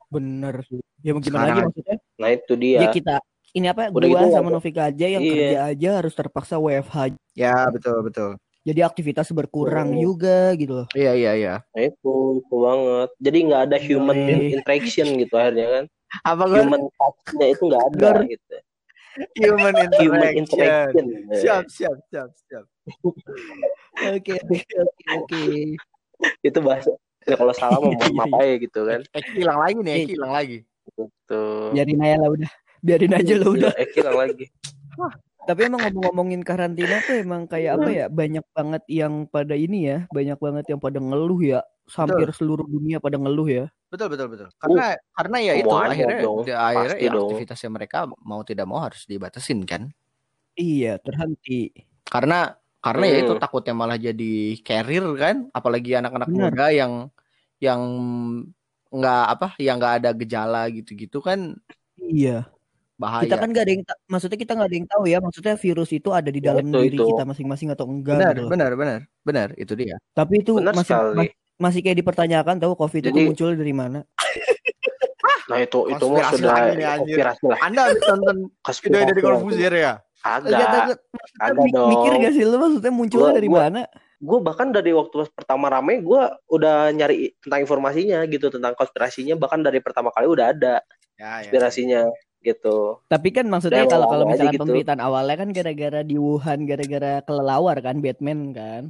[0.06, 0.82] Bener sih.
[1.02, 1.98] Ya mau gimana Sekarang lagi maksudnya?
[2.16, 2.80] nah itu dia.
[2.80, 3.16] Ya kita
[3.52, 3.88] ini apa?
[3.88, 5.32] Udah gua gitu sama Novika aja yang Iya.
[5.32, 6.96] kerja aja harus terpaksa WFH.
[7.34, 8.32] ya betul betul
[8.66, 10.02] Jadi aktivitas berkurang Oh.
[10.04, 10.88] juga gitu loh.
[10.92, 13.10] iya iya iya Nah itu, itu banget.
[13.20, 14.50] Jadi nggak ada human Yoi.
[14.52, 15.86] interaction gitu akhirnya kan.
[16.24, 18.56] apa gue Human touch-nya itu nggak ada Gar- gitu.
[19.38, 21.06] human Human interaction interaction.
[21.36, 22.66] siap siap siap siap
[23.96, 25.44] Oke oke oke oke.
[26.42, 26.92] Itu bahasa.
[27.26, 29.02] Ya, kalau salah mau mohon maaf aja gitu kan.
[29.10, 30.14] Eki hilang lagi nih Eki Iya.
[30.14, 31.44] hilang lagi Gitu.
[31.74, 32.52] Biarin aja lah udah.
[32.86, 33.72] Biarin aja lah udah.
[33.76, 34.46] Eh hilang lagi.
[35.46, 38.06] Tapi emang ngomong-ngomongin karantina tuh emang kayak apa ya?
[38.10, 41.62] Banyak banget yang pada ini ya, banyak banget yang pada ngeluh ya.
[41.86, 43.66] Hampir seluruh dunia pada ngeluh ya.
[43.86, 47.30] betul betul betul karena karena ya itu akhirnya dong, di- akhirnya ya dong.
[47.32, 49.88] aktivitasnya mereka mau tidak mau harus dibatasin kan
[50.60, 51.72] Iya, terhenti.
[52.04, 53.42] karena karena ya itu Hmm.
[53.42, 56.54] takutnya malah jadi carrier kan apalagi anak-anak Benar.
[56.54, 56.92] muda yang
[57.58, 57.82] yang
[58.92, 61.58] nggak apa yang nggak ada gejala gitu-gitu kan
[61.98, 62.46] Iya.
[62.96, 65.56] bahaya Kita kan gak ada yang ta- maksudnya kita nggak ada yang tahu ya, maksudnya
[65.58, 67.06] virus itu ada di Ya, dalam itu, diri itu.
[67.10, 68.48] kita masing-masing atau enggak benar gitu.
[68.48, 71.16] benar benar benar itu dia Tapi itu Benar masih sekali.
[71.18, 74.00] ma- masih kayak dipertanyakan tahu Covid itu Jadi- muncul dari mana?
[75.46, 76.56] Nah itu itu mah Konspirasi sudah
[76.98, 77.58] konspirasi lah.
[77.62, 79.22] anda habis nonton video dari.
[79.22, 79.94] Corbuzier ya
[80.26, 80.92] Enggak tahu
[81.36, 82.22] Kagak mi- mikir dong.
[82.22, 83.84] gak sih lu maksudnya munculnya Gua- dari gua- mana?
[84.16, 89.60] gue bahkan dari waktu pertama rame gue udah nyari tentang informasinya gitu tentang konspirasinya bahkan
[89.60, 90.80] dari pertama kali udah ada
[91.14, 91.28] ya, ya.
[91.44, 92.02] konspirasinya
[92.40, 94.64] gitu Tapi kan maksudnya Ya, kalau kalau misalkan gitu.
[94.64, 98.84] pemberitaan awalnya kan gara-gara di Wuhan gara-gara kelelawar kan Batman kan.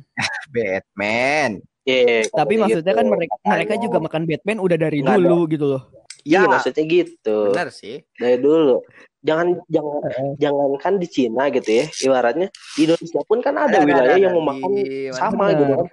[0.50, 2.98] Batman Iya, Tapi katanya maksudnya gitu.
[2.98, 5.84] kan mereka mereka juga makan Batman udah dari Nggak dulu gitu loh.
[6.24, 8.82] iya ya maksudnya gitu benar sih dari dulu
[9.26, 10.32] jangan jangan Heeh.
[10.38, 14.22] jangankan di Cina gitu ya ibaratnya di Indonesia pun kan ada, Ada, ada, wilayah ada,
[14.22, 14.40] yang ada.
[14.40, 15.86] memakan Di- sama gitu kan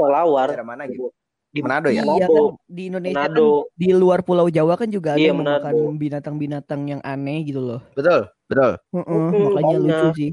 [0.52, 1.08] Daerah mana gitu?
[1.52, 2.00] di Manado ya?
[2.00, 3.68] Iya kan di Indonesia Manado.
[3.68, 6.00] kan di luar Pulau Jawa kan juga ada Iya, yang memakan Manado.
[6.00, 7.80] binatang-binatang yang aneh gitu loh.
[7.92, 8.72] Betul, betul.
[8.80, 10.16] Heeh, Mm-mm, makanya lucu banyak.
[10.16, 10.30] sih.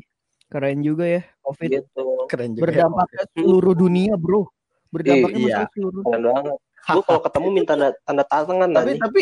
[0.49, 2.63] Keren juga ya COVID gitu Keren juga.
[2.65, 4.47] berdampak ke seluruh dunia, Bro.
[4.95, 5.59] Berdampaknya Iya.
[5.75, 6.55] seluruh banget
[6.95, 9.21] gue kalau ketemu minta tanda, tanda tangan tapi nanti tapi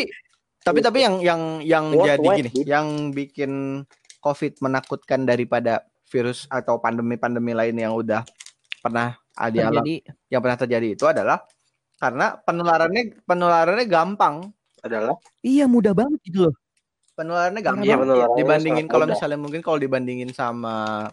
[0.68, 2.66] tapi tapi yang yang yang Worldwide, jadi gini, dude.
[2.68, 3.52] yang bikin
[4.20, 8.24] COVID menakutkan daripada virus atau pandemi-pandemi lain yang udah
[8.80, 9.94] pernah ada terjadi.
[10.32, 11.44] yang pernah terjadi itu adalah
[11.98, 14.50] karena penularannya penularannya gampang.
[14.78, 16.54] adalah Iya mudah banget gitu loh.
[17.18, 17.86] Penularannya Parah gampang.
[17.86, 19.14] Iya, penularannya dibandingin kalau mudah.
[19.18, 21.10] misalnya mungkin kalau dibandingin sama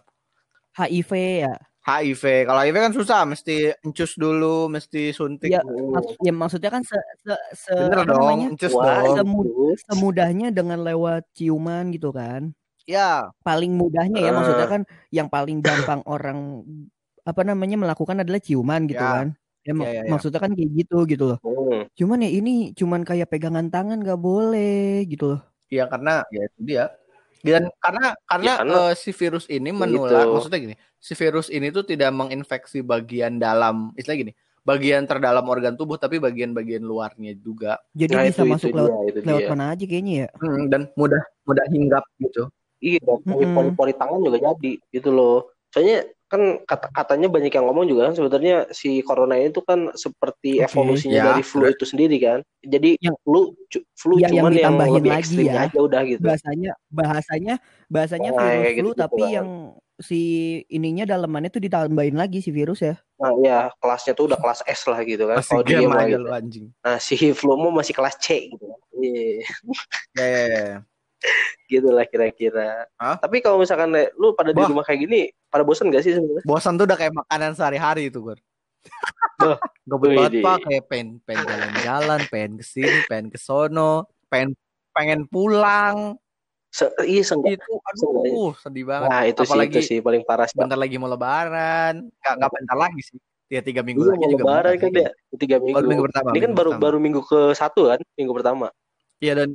[0.78, 1.10] HIV
[1.42, 1.54] ya.
[1.86, 2.22] HIV.
[2.44, 5.54] Kalau HIV kan susah, mesti encus dulu, mesti suntik.
[5.54, 5.94] Iya, Hmm.
[5.94, 9.14] Mak- ya maksudnya kan se, se, se Bener dong, encus dong.
[9.14, 9.64] Semu- itu.
[9.86, 12.50] Semudahnya dengan lewat ciuman gitu kan.
[12.86, 14.34] Ya, Paling mudahnya ya Eh.
[14.34, 16.66] maksudnya kan yang paling gampang orang
[17.22, 19.14] apa namanya melakukan adalah ciuman gitu Ya.
[19.22, 19.26] kan.
[19.62, 20.10] Ya, Ya, ya, ya.
[20.10, 21.38] maksudnya kan kayak gitu gitu loh.
[21.42, 21.90] Hmm.
[21.94, 25.42] Cuman ya ini cuman kayak pegangan tangan gak boleh gitu loh.
[25.66, 26.84] ya karena ya itu dia.
[27.46, 30.32] Dan karena karena, Ya, karena- eh, si virus ini menular, Gitu.
[30.34, 35.78] maksudnya gini, si virus ini tuh tidak menginfeksi bagian dalam, istilah gini, bagian terdalam organ
[35.78, 39.40] tubuh, tapi bagian-bagian luarnya juga, Jadi Nah, bisa itu, masuk itu lewat dia, itu lewat
[39.40, 39.50] dia.
[39.54, 40.28] mana aja kayaknya ya.
[40.36, 42.42] Hmm, dan mudah mudah hinggap gitu.
[42.76, 43.54] Iya, dan Mm-mm.
[43.56, 45.48] pori-pori tangan juga jadi gitu loh.
[45.70, 49.94] Soalnya kan kata katanya banyak yang ngomong juga kan sebenarnya si corona ini tuh kan
[49.94, 50.66] seperti Oke.
[50.66, 52.42] evolusinya Ya, dari flu itu sendiri kan.
[52.60, 55.64] Jadi Yang- flu cu- flu Ya, yang cuman yang, ditambahin lebih lagi ekstrimnya ya.
[55.70, 56.20] aja udah gitu.
[56.26, 57.54] Bahasanya bahasanya
[57.86, 59.30] bahasanya Nah, virus kayak flu gitu-gitu tapi kan.
[59.38, 59.48] yang
[59.96, 60.20] si
[60.68, 62.98] ininya dalemannya tuh ditambahin lagi si virus ya.
[63.16, 65.38] Nah, ya kelasnya tuh udah kelas S lah gitu kan.
[65.40, 66.26] Kalau dia aja gitu.
[66.28, 66.66] anjing.
[66.82, 68.66] Nah, si flu mau masih kelas C gitu.
[68.66, 68.80] kan.
[68.98, 69.46] Iya,
[70.18, 70.76] Ya, ya, ya.
[71.72, 72.86] gitu lah kira-kira.
[72.98, 73.16] Hah?
[73.18, 74.70] Tapi kalau misalkan lu pada di Wah.
[74.70, 76.44] rumah kayak gini, pada bosan gak sih sebenarnya?
[76.46, 78.38] Bosan tuh udah kayak makanan sehari-hari itu, Gur.
[79.86, 80.58] Wih, banget, di- Pak.
[80.66, 84.54] Kayak pengen, pengen jalan-jalan, pengen ke sini, pengen kesono, pengen
[84.90, 86.18] pengen pulang.
[86.74, 89.08] Se iya seenggak- Itu, aduh, sedih banget.
[89.08, 90.58] Nah, itu Apalagi sih itu sih paling parah sih.
[90.58, 92.10] bentar lagi mau lebaran.
[92.20, 93.18] Gak, gak bentar lagi sih.
[93.46, 95.76] Ya, tiga minggu Iya, lagi mau juga lebaran kan ya, tiga minggu.
[95.78, 96.26] Baru minggu pertama.
[96.26, 96.84] Ini kan minggu baru pertama.
[96.84, 98.66] baru minggu ke satu kan, minggu pertama.
[99.22, 99.48] Iya, dan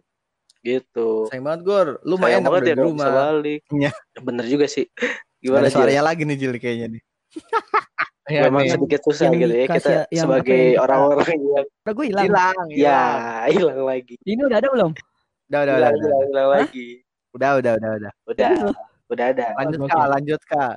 [0.61, 1.25] Gitu.
[1.29, 1.87] sayang banget, Gur.
[2.05, 3.09] Lu main banget ya di rumah.
[3.09, 3.61] balik.
[3.73, 3.91] Iya.
[4.21, 4.85] Bener juga sih.
[5.41, 5.75] Gimana ada sih?
[5.75, 7.01] suaranya lagi nih, Jil, kayaknya nih.
[8.29, 8.71] Ya, Memang nih.
[8.77, 12.25] sedikit susah yang gitu ya kita yang sebagai orang-orang yang Udah gue hilang.
[12.31, 13.01] Hilang, ya
[13.51, 13.81] hilang.
[13.83, 14.15] lagi.
[14.23, 14.91] Ini udah ada belum?
[15.51, 16.21] Udah, udah, udah, Hilang, udah.
[16.31, 16.87] hilang, lagi.
[17.35, 18.11] Udah, udah, udah, udah.
[18.31, 18.51] Udah,
[19.11, 19.45] udah ada.
[19.57, 19.79] Lanjut.
[19.83, 20.75] Kak, lanjut, Kak.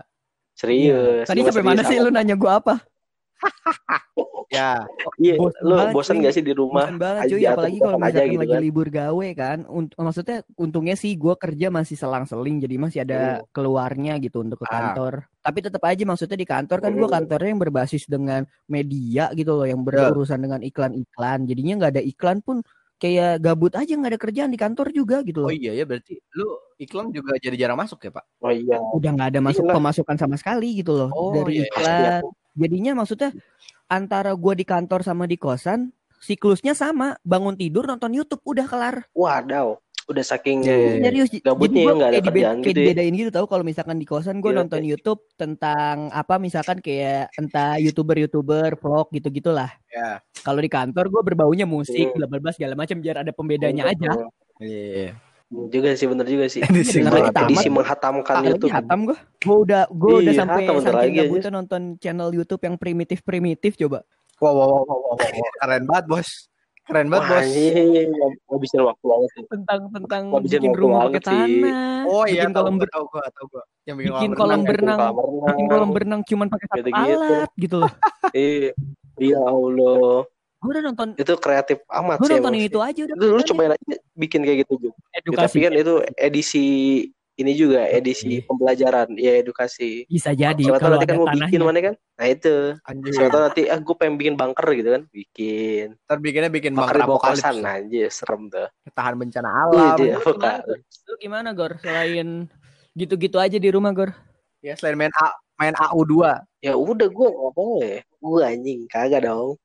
[0.58, 1.26] Serius.
[1.30, 2.74] Tadi sampai mana sih lu nanya gue apa?
[4.52, 4.86] Ya,
[5.18, 6.22] Iya, Bosan lu banget, bosan cuy.
[6.22, 6.86] gak sih di rumah?
[6.86, 8.62] Bosan banget cuy, apalagi kalau misalkan gitu lagi kan?
[8.62, 9.58] libur gawe kan.
[9.66, 13.46] Unt- maksudnya untungnya sih gue kerja masih selang-seling, jadi masih ada Hmm.
[13.50, 14.72] keluarnya gitu untuk ke Ah.
[14.92, 15.26] kantor.
[15.42, 17.16] Tapi tetap aja maksudnya di kantor kan gue Hmm.
[17.18, 21.38] kantornya yang berbasis dengan media gitu loh, yang berurusan dengan iklan-iklan.
[21.44, 22.62] Jadinya nggak ada iklan pun
[22.94, 25.52] kayak gabut aja nggak ada kerjaan di kantor juga gitu oh loh.
[25.52, 26.46] iya ya berarti lu
[26.78, 28.24] iklan juga jadi jarang masuk ya, Pak?
[28.38, 28.78] Oh iya.
[28.94, 29.76] Udah nggak ada masuk Iyalah.
[29.82, 32.16] pemasukan sama sekali gitu loh Oh, dari iya, iya.
[32.54, 33.30] Jadinya maksudnya
[33.86, 35.90] antara gue di kantor sama di kosan
[36.24, 38.96] siklusnya sama, bangun tidur nonton YouTube udah kelar.
[39.12, 39.76] Wadaw,
[40.08, 41.02] udah saking Iya, iya, iya.
[41.04, 42.76] Serius, Gabutnya jadi ya, gue nggak ada kerjaan gitu ya.
[42.80, 44.80] dibedain gitu tau kalau misalkan di kosan gue nonton.
[44.80, 49.68] YouTube tentang apa misalkan kayak entah youtuber-youtuber vlog gitu-gitulah.
[49.92, 50.24] Ya.
[50.40, 52.16] Kalau di kantor gue berbaunya musik, Hmm.
[52.16, 54.24] bla bla bla segala macam biar ada pembedanya aja.
[54.64, 55.12] Iya.
[55.52, 56.61] Juga sih, bener juga sih.
[56.64, 58.72] Edisi edisi menghatamkan Apalagi YouTube.
[58.72, 59.18] hatam gue.
[59.44, 61.20] Gue udah gue udah Iya, sampai saking lagi aja.
[61.22, 64.02] gabutnya nonton channel YouTube yang primitif-primitif coba.
[64.42, 65.50] Wow, wow, wow, wow, wow, wow.
[65.62, 66.28] Keren banget, Bos.
[66.85, 67.48] Keren banget, Bos.
[67.48, 68.00] ini
[68.50, 69.42] ngabisin waktu banget sih.
[69.46, 72.04] Tentang tentang Ngabisin bikin rumah pakai tanah.
[72.09, 73.62] Oh iya, bikin tahu kolam gua, ber- tahu gua, tahu gua.
[73.85, 74.98] Yang bikin, bikin kolam kolam renang.
[74.98, 77.92] berenang, bikin kolam berenang cuman pakai satu alat gitu loh.
[78.35, 78.72] Iya,
[79.20, 80.26] ya Allah.
[80.64, 82.40] Gue udah nonton, Itu kreatif amat gue sih.
[82.40, 83.14] emang itu aja udah.
[83.20, 84.96] Lu, lu cobain aja bikin kayak gitu juga.
[85.12, 85.42] Ya, edukasi.
[85.44, 86.66] tapi kan itu edisi
[87.35, 90.07] ini juga edisi pembelajaran, ya edukasi.
[90.07, 91.94] Bisa jadi tahu kalau nanti kan mau bikin mana kan?
[92.14, 92.55] Nah itu.
[92.79, 95.03] Tahu nanti ah gue pengen bikin bunker gitu kan?
[95.11, 95.87] Bikin.
[96.07, 97.42] Ntar bikinnya bikin Bunker bunker di bawah apokalips.
[97.42, 98.68] kosan aja, serem tuh.
[98.94, 99.98] Tahan bencana Iya, alam.
[99.98, 100.79] dia Lu gimana, Gor?
[101.11, 101.72] Lu gimana Gor?
[101.83, 102.29] Selain
[102.94, 104.11] gitu-gitu aja di rumah Gor.
[104.62, 106.38] Ya selain main A, main AU2.
[106.62, 107.98] Ya udah gue nggak boleh.
[108.22, 109.59] Gue anjing kagak dong.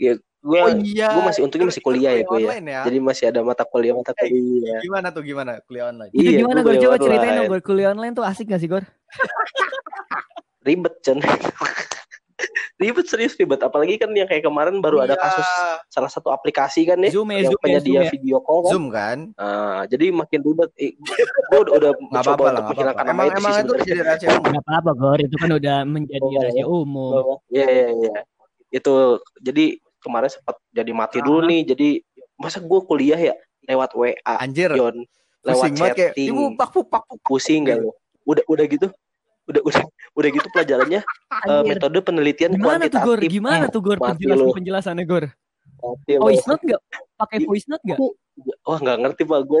[0.00, 1.08] Ya gue Oh iya.
[1.10, 2.56] gue masih untungnya masih kuliah ya gue ya.
[2.56, 2.80] Ya.
[2.82, 4.80] Jadi masih ada mata kuliah mata Eh, kuliah.
[4.80, 6.10] Gimana tuh gimana kuliah online?
[6.10, 6.64] Itu Iya, gimana gua Gor?
[6.66, 7.04] kuliah Coba online.
[7.06, 7.60] ceritain dong Gor.
[7.62, 8.84] Kuliah online tuh asik gak sih Gor?
[10.62, 11.18] Ribet Chen.
[12.80, 15.20] ribet serius ribet apalagi kan yang kayak kemarin baru ada Iya.
[15.20, 15.48] kasus
[15.90, 18.10] salah satu aplikasi kan ya Zoom ya, yang Zoom ya, penyedia Zoom ya.
[18.10, 19.18] video call kan Zoom kan?
[19.36, 22.96] Nah, jadi makin ribet Eh, gue udah, udah Nggak mencoba apa-apa lah, untuk nggak menghilangkan
[22.96, 23.12] apa-apa.
[23.12, 23.84] nama Emang itu sih emang itu sebenarnya.
[23.84, 24.48] jadi rahasia umum.
[24.48, 27.12] Gak apa-apa Gor, itu kan udah menjadi Oh, rahasia umum.
[27.46, 28.20] Iya iya iya.
[28.70, 28.94] Itu
[29.38, 29.64] jadi
[30.00, 31.62] kemarin sempat jadi mati dulu nih.
[31.68, 31.88] Jadi
[32.40, 33.34] masa gue kuliah ya
[33.68, 35.04] lewat WA, Anjir, Yon,
[35.44, 37.18] lewat pusing kayak chatting, ibu pak puk pak puk.
[37.28, 37.92] pusing gak lo?
[38.24, 38.88] Udah udah gitu,
[39.46, 39.82] udah udah
[40.16, 41.00] udah gitu pelajarannya
[41.44, 41.68] Anjir.
[41.68, 43.20] metode penelitian Gimana tuh Gor?
[43.20, 43.28] kuantitatif.
[43.30, 45.24] Gimana tuh Gor penjelasan penjelasannya Gor?
[45.80, 46.12] Mati.
[46.20, 46.80] Voice note nggak?
[47.16, 47.98] Pakai voice note nggak?
[48.64, 49.60] Wah nggak ngerti pak gue.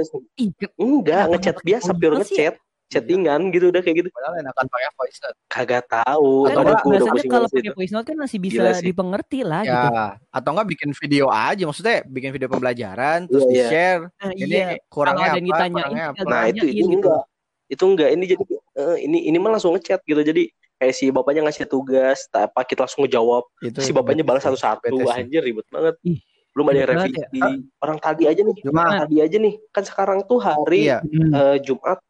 [0.80, 2.54] Enggak Kenapa ngechat biasa, pure ngechat,
[2.90, 4.08] chattingan gitu udah kayak gitu.
[4.10, 5.36] Padahal enakan pakai voice note.
[5.46, 6.32] Kagak tahu.
[6.44, 8.62] kan Atau Aduh, nggak, gue udah biasanya pusing kalau pakai voice note kan masih bisa
[8.82, 9.88] dipengerti lah Ya, gitu.
[10.34, 13.54] atau enggak bikin video aja maksudnya bikin video pembelajaran terus Iya, iya.
[13.62, 14.02] di-share.
[14.10, 14.68] Nah, Ini iya.
[14.90, 15.36] Kurangnya apa?
[15.38, 16.22] yang ditanyain Kurangnya apa?
[16.26, 16.96] Nah itu itu gitu.
[16.98, 17.22] enggak,
[17.70, 18.08] itu enggak.
[18.10, 20.20] Ini jadi eh, ini ini mah langsung ngechat gitu.
[20.20, 20.42] Jadi
[20.80, 23.44] kayak si bapaknya ngasih tugas, tak apa kita langsung ngejawab.
[23.62, 25.06] Itu si bapaknya balas satu-satu.
[25.06, 25.94] Anjir ribet banget.
[26.02, 26.18] Ih,
[26.50, 27.40] Belum ada yang revisi.
[27.78, 28.56] Orang tadi aja nih.
[28.66, 29.54] Cuma Orang tadi aja nih.
[29.70, 32.02] Kan sekarang tuh hari iya, eh, Jumat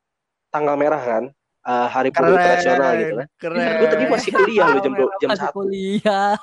[0.50, 1.24] tanggal merah kan.
[1.60, 3.26] Eh, hari buruh internasional gitu kan.
[3.36, 3.68] Keren.
[3.76, 5.56] Gue tadi masih kuliah loh jam dua- jam Masih satu.
[5.60, 6.34] kuliah.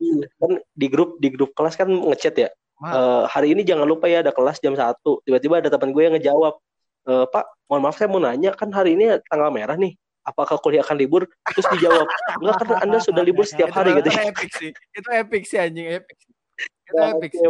[0.00, 2.48] Iya, Kan di grup di grup kelas kan ngechat ya.
[2.80, 5.20] Eh, hari ini jangan lupa ya ada kelas jam satu.
[5.22, 6.56] Tiba-tiba ada teman gue yang ngejawab,
[7.04, 9.92] "Eh, Pak, mohon maaf saya mau nanya kan hari ini tanggal merah nih.
[10.20, 11.24] Apakah kuliah akan libur?
[11.46, 12.04] Terus dijawab,
[12.36, 14.12] enggak karena Anda sudah libur setiap hari itu, gitu.
[14.12, 14.70] itu epic sih.
[14.92, 16.16] Itu epic sih anjing epic.
[16.20, 16.32] sih.
[16.60, 17.48] Itu Nah, epic sih.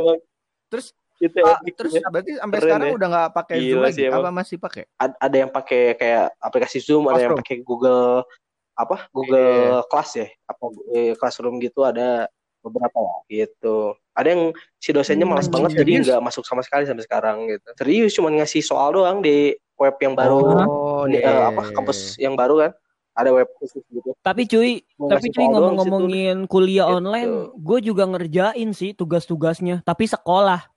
[0.70, 0.86] Terus
[1.20, 2.09] itu ah, epic terus ya.
[2.09, 2.94] berarti sampai Keren sekarang ya.
[2.96, 3.94] udah nggak pakai Zoom Gila lagi?
[3.94, 4.20] sih emang.
[4.24, 4.83] Apa masih pakai?
[4.96, 8.24] Ad- ada yang pakai kayak aplikasi Zoom, ada yang pakai Google
[8.72, 8.96] apa?
[8.96, 9.12] Iya.
[9.12, 9.52] Google
[9.87, 12.24] Class ya, apa eh, Classroom gitu ada
[12.61, 13.92] beberapa lah gitu.
[14.12, 14.42] Ada yang
[14.76, 17.68] si dosennya Hmm, malas banget jadi nggak masuk sama sekali sampai sekarang gitu.
[17.76, 21.72] Serius cuman ngasih soal doang di web yang baru Oh, iya, eh, iya, apa iya,
[21.72, 22.28] kampus iya.
[22.28, 22.72] yang baru kan
[23.11, 26.96] ada web khusus gitu Tapi cuy, Mau tapi cuy ngomong-ngomongin kuliah Gitu.
[26.96, 29.80] online, gue juga ngerjain sih tugas-tugasnya.
[29.80, 30.68] Tapi sekolah.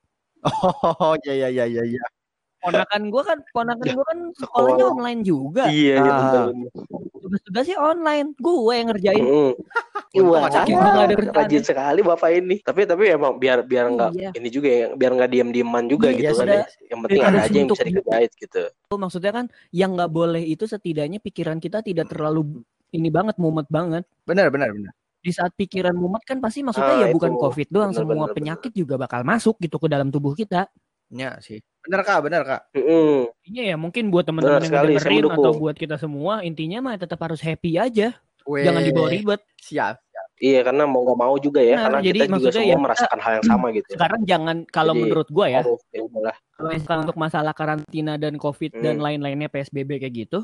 [0.44, 2.04] Oh, iya iya iya iya iya.
[2.60, 4.94] Ponakan gue kan, ponakan gue kan sekolahnya sekolah.
[4.96, 5.64] online juga.
[5.68, 6.48] iya iya Ah.
[6.48, 6.72] bener-bener
[7.20, 8.28] Tugas-tugasnya online.
[8.36, 9.20] Gue yang ngerjain.
[9.20, 9.52] Mm.
[10.24, 11.66] Wah, nggak ada kerjaan rajin ya.
[11.66, 12.56] sekali bapak ini.
[12.60, 14.30] Tapi tapi emang biar biar nggak Iya.
[14.34, 16.40] ini juga ya, biar nggak diam-diaman juga Iya, gitu kan.
[16.40, 16.56] sudah.
[16.56, 16.66] ya.
[16.86, 17.88] Yang penting ada aja yang bisa gitu.
[17.90, 18.62] dikerjain gitu.
[18.94, 24.04] Maksudnya kan yang nggak boleh itu setidaknya pikiran kita tidak terlalu ini banget, mumet banget.
[24.24, 24.92] Benar benar benar.
[25.24, 27.16] Di saat pikiran mumet kan pasti maksudnya Ah, ya itu.
[27.16, 30.68] bukan COVID doang, Benar, semua benar, penyakit juga bakal masuk gitu ke dalam tubuh kita.
[31.08, 31.64] Ya sih.
[31.88, 32.60] Benar Kak, benar Kak.
[32.76, 33.32] Mm-mm.
[33.40, 37.16] Intinya ya mungkin buat teman-teman yang sekali, dengerin atau buat kita semua, intinya mah tetap
[37.24, 38.12] harus happy aja.
[38.44, 39.40] Weh, Jangan dibawa ribet.
[39.64, 39.96] Siap.
[40.34, 42.78] Iya karena mau nggak mau juga ya Nah, karena jadi kita juga maksudnya semua ya
[42.82, 43.86] merasakan hal yang sama gitu.
[43.94, 46.00] Sekarang jangan kalau Jadi, menurut gua ya, Harus, ya
[46.58, 49.04] kalau misalkan untuk masalah karantina dan COVID dan Hmm.
[49.06, 50.42] lain-lainnya PSBB kayak gitu,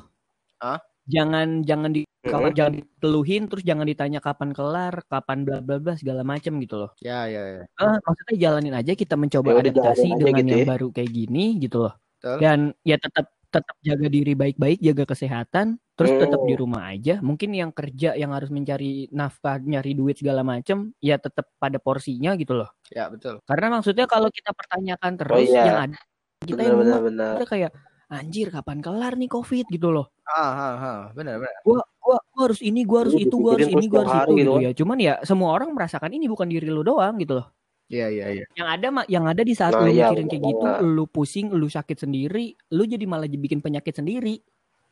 [0.63, 0.79] Hah?
[1.09, 2.37] Jangan jangan di Hmm.
[2.37, 6.77] kapan jangan diteluhin terus jangan ditanya kapan kelar, kapan bla bla bla segala macem gitu
[6.77, 6.93] loh.
[7.01, 7.63] Ya ya ya.
[7.81, 10.69] Ah, maksudnya jalanin aja kita mencoba Ya adaptasi dengan gitu yang ya.
[10.69, 11.95] baru kayak gini gitu loh.
[12.21, 12.37] Betul.
[12.45, 16.61] Dan ya tetap tetap jaga diri baik-baik, jaga kesehatan, terus tetap di Hmm.
[16.61, 17.19] rumah aja.
[17.25, 22.37] Mungkin yang kerja yang harus mencari nafkah, nyari duit segala macem, ya tetap pada porsinya
[22.39, 22.69] gitu loh.
[22.93, 23.41] Ya betul.
[23.49, 25.65] Karena maksudnya kalau kita pertanyakan terus iya.
[25.67, 25.99] yang ada
[26.45, 27.33] kita yang Benar-benar mumet, benar.
[27.41, 27.71] kita kayak
[28.11, 30.11] anjir kapan kelar nih covid gitu loh.
[30.27, 31.01] Ah, ah, ah.
[31.15, 31.63] benar benar.
[31.63, 34.35] Gua gua gua harus ini, gua harus itu, gua harus ini, gua harus itu gitu
[34.43, 34.71] gitu ya.
[34.75, 37.47] Cuman ya semua orang merasakan ini bukan diri lu doang gitu loh.
[37.91, 38.45] Iya iya iya.
[38.55, 41.67] Yang ada mah yang ada di saat Nah, lu mikirin kayak gitu, lu pusing, lu
[41.67, 44.39] sakit sendiri, lu jadi malah bikin penyakit sendiri.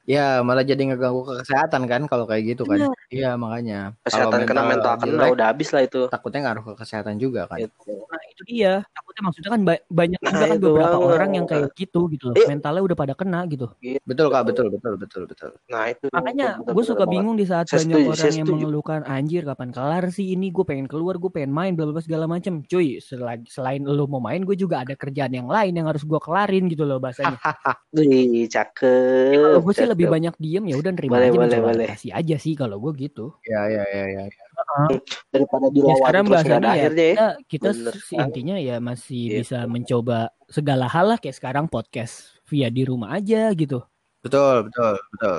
[0.08, 2.90] Ya malah jadi ngeganggu ke kesehatan kan kalau kayak gitu kan.
[3.12, 3.36] Iya.
[3.38, 3.92] Makanya.
[4.02, 6.00] Kesehatan kena mental kena jelek, udah habis lah itu.
[6.10, 7.60] takutnya ngaruh ke kesehatan juga kan.
[7.62, 7.92] Gitu.
[8.08, 8.82] Nah, itu dia.
[9.18, 11.10] Takutnya maksudnya kan ba- banyak Nah, juga kan itu beberapa banget.
[11.10, 12.34] orang yang kayak gitu gitu loh.
[12.38, 12.46] Iya.
[12.48, 13.66] Mentalnya udah pada kena gitu.
[14.06, 15.50] Betul kak betul betul betul betul.
[15.66, 16.06] Nah itu.
[16.08, 17.12] Makanya betul, gue betul suka banget.
[17.18, 18.54] bingung di saat Saya banyak setuju, orang saya yang setuju.
[18.54, 22.30] mengeluhkan anjir kapan kelar sih ini gue pengen keluar gue pengen main bla bla segala
[22.30, 26.06] macem cuy selain selain lu mau main gue juga ada kerjaan yang lain yang harus
[26.06, 27.34] gue kelarin gitu loh bahasanya
[27.98, 29.34] Wih, cakep.
[29.34, 31.86] kalau gue sih lebih banyak diem ya udah nerima Boleh, aja boleh, boleh.
[31.90, 34.22] adaptasi aja sih kalau gue gitu Ya ya ya ya.
[34.30, 34.44] ya.
[35.30, 37.28] Daripada ya dilawan sekarang terus nggak ada bahasanya ya akhirnya ya.
[37.46, 39.36] kita, kita intinya ya masih Gitu.
[39.44, 40.18] bisa mencoba
[40.48, 42.14] segala hal lah kayak sekarang podcast
[42.48, 43.80] via di rumah aja gitu
[44.24, 45.38] Betul betul betul.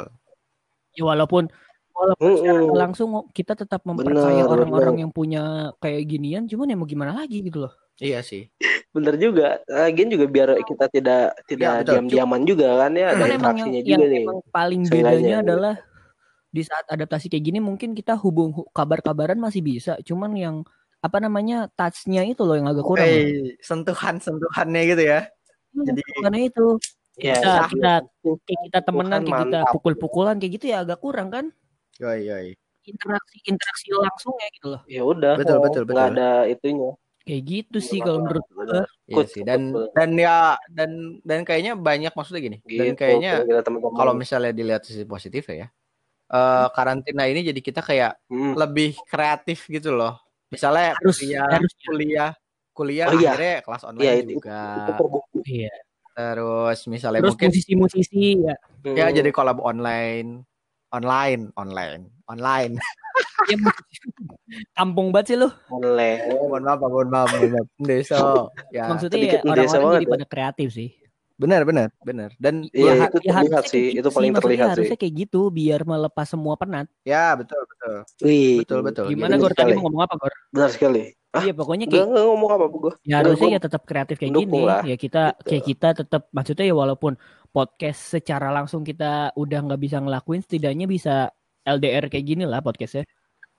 [0.95, 1.43] ya walaupun
[1.91, 6.75] walaupun secara nggak langsung kita tetap mempercayai Bener, orang-orang yang punya kayak ginian cuman ya
[6.79, 8.47] mau gimana lagi gitu loh Iya sih.
[8.95, 9.59] Bener juga.
[9.67, 11.99] Lagian juga biar kita tidak tidak betul.
[11.99, 14.21] diam-diaman juga kan ya ada yang, interaksinya yang juga nih.
[14.23, 15.75] emang paling bedanya adalah
[16.49, 20.55] di saat adaptasi kayak gini mungkin kita hubung hu- kabar-kabaran masih bisa, cuman yang
[20.99, 23.07] apa namanya touch-nya itu loh yang agak kurang.
[23.07, 25.19] Oke, sentuhan sentuhannya gitu ya.
[25.71, 26.65] Hmm, jadi- karena itu
[27.19, 27.63] Ya, kita ya.
[27.67, 27.93] kita
[28.47, 31.45] kayak kita temenan kayak kita pukul-pukulan kayak gitu ya agak kurang kan?
[31.99, 32.49] Yoi yoi.
[32.89, 34.81] interaksi interaksi langsungnya gitu loh.
[34.89, 35.37] Ya udah.
[35.37, 35.99] Betul, oh, betul, betul.
[36.09, 36.91] ada itunya.
[37.21, 38.81] Kayak gitu sih kalau menurut gue.
[39.05, 39.93] Iya sih dan betul.
[39.93, 40.35] dan ya
[40.73, 40.89] dan
[41.21, 42.57] dan kayaknya banyak maksudnya gini.
[42.65, 43.45] Dan Gitu, kayaknya
[43.93, 45.69] kalau misalnya dilihat sisi positif ya.
[46.29, 48.53] Eh karantina ini jadi kita kayak Hmm.
[48.53, 50.17] lebih kreatif gitu loh.
[50.49, 52.31] Misalnya Harus kuliah, harus kuliah,
[52.71, 53.29] kuliah Oh iya.
[53.33, 54.59] akhirnya kelas online Iya, itu, juga.
[54.77, 55.39] itu terbukti.
[55.65, 55.75] Iya.
[56.13, 58.55] Terus misalnya Terus mungkin musisi-musisi ya.
[58.85, 59.15] ya Hmm.
[59.15, 60.43] jadi collab online,
[60.89, 62.73] online, online, online.
[63.47, 64.07] ya musisi.
[64.73, 65.49] Kampung banget sih lu.
[65.69, 66.33] Online.
[66.33, 67.67] mohon maaf, mohon maaf, mohon maaf.
[67.79, 68.49] Deso.
[68.69, 70.13] Ya, Maksudnya ya desa orang-orang jadi ya.
[70.13, 70.89] pada kreatif sih.
[71.39, 72.29] Benar, benar, benar.
[72.35, 73.79] Dan Iya, ya, itu ya terlihat harusnya sih.
[73.79, 74.71] kayak Itu gitu paling sih, terlihat sih.
[74.75, 76.85] harusnya kayak gitu biar melepas semua penat.
[77.01, 77.95] ya betul, betul.
[78.21, 79.05] Wih, Betul, betul.
[79.07, 80.33] Gimana Gor tadi mau ngomong apa Gor?
[80.51, 81.03] benar sekali.
[81.29, 82.93] Ah, Iya pokoknya kayak enggak ngomong apa-apa gue.
[83.05, 84.59] ya harusnya gua ya tetap kreatif kayak gini.
[84.65, 84.81] lah.
[84.81, 85.45] Ya kita Gitu.
[85.45, 87.13] kayak kita tetap maksudnya ya walaupun
[87.49, 91.29] podcast secara langsung kita udah nggak bisa ngelakuin setidaknya bisa
[91.63, 93.05] LDR kayak gini lah podcastnya.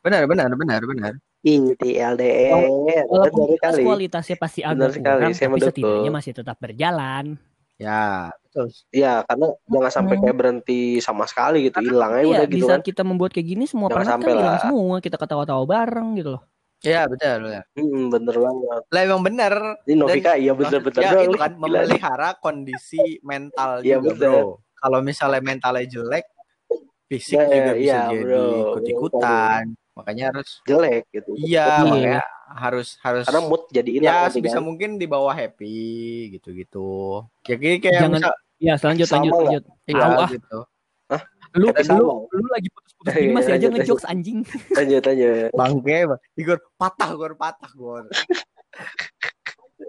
[0.02, 1.12] Benar, benar, benar, benar.
[1.40, 2.68] Ih, di LDR.
[3.06, 7.38] Walaupun kualitasnya pasti agak kurang, tapi setidaknya masih tetap berjalan.
[7.80, 8.68] Ya, betul.
[8.92, 10.22] Iya, karena jangan sampai Hmm.
[10.22, 11.80] kayak berhenti sama sekali gitu.
[11.80, 12.70] Hilang aja Iya, udah gitu kan.
[12.76, 14.60] saat kita membuat kayak gini semua Jangan penat kan sampai hilang lah.
[14.60, 14.94] semua.
[15.00, 16.42] Kita ketawa-tawa bareng gitu loh.
[16.80, 17.60] Ya, betul, betul.
[17.74, 18.82] Hmm, bener banget.
[18.86, 19.52] Lah emang benar.
[19.82, 21.24] Ini Novika iya bener-bener ya dong.
[21.26, 24.28] itu kan memelihara kondisi mental Iya, juga, bener.
[24.44, 24.52] Bro.
[24.76, 26.24] Kalau misalnya mentalnya jelek,
[27.04, 29.64] fisik Nah, juga bisa iya, jadi ikut-ikutan.
[29.94, 31.34] Makanya harus jelek gitu.
[31.36, 31.84] iya, Iya.
[31.84, 34.64] makanya harus harus Karena mood jadi ya sebisa kan.
[34.64, 35.76] mungkin dibawa happy
[36.34, 37.22] gitu-gitu.
[37.46, 39.64] Ya kayak kayak Jangan- misal- Ya, lanjut lanjut.
[39.88, 40.28] iya Au, ah.
[40.28, 40.58] gitu.
[41.58, 42.12] Lu lu sama.
[42.30, 44.38] lu lagi putus-putus gini masih aja Lanjut, ngejokes anjing.
[44.70, 45.28] Lanjut aja.
[45.58, 46.20] Bangke, Bang.
[46.38, 48.04] Igor patah, Gor patah, Gor.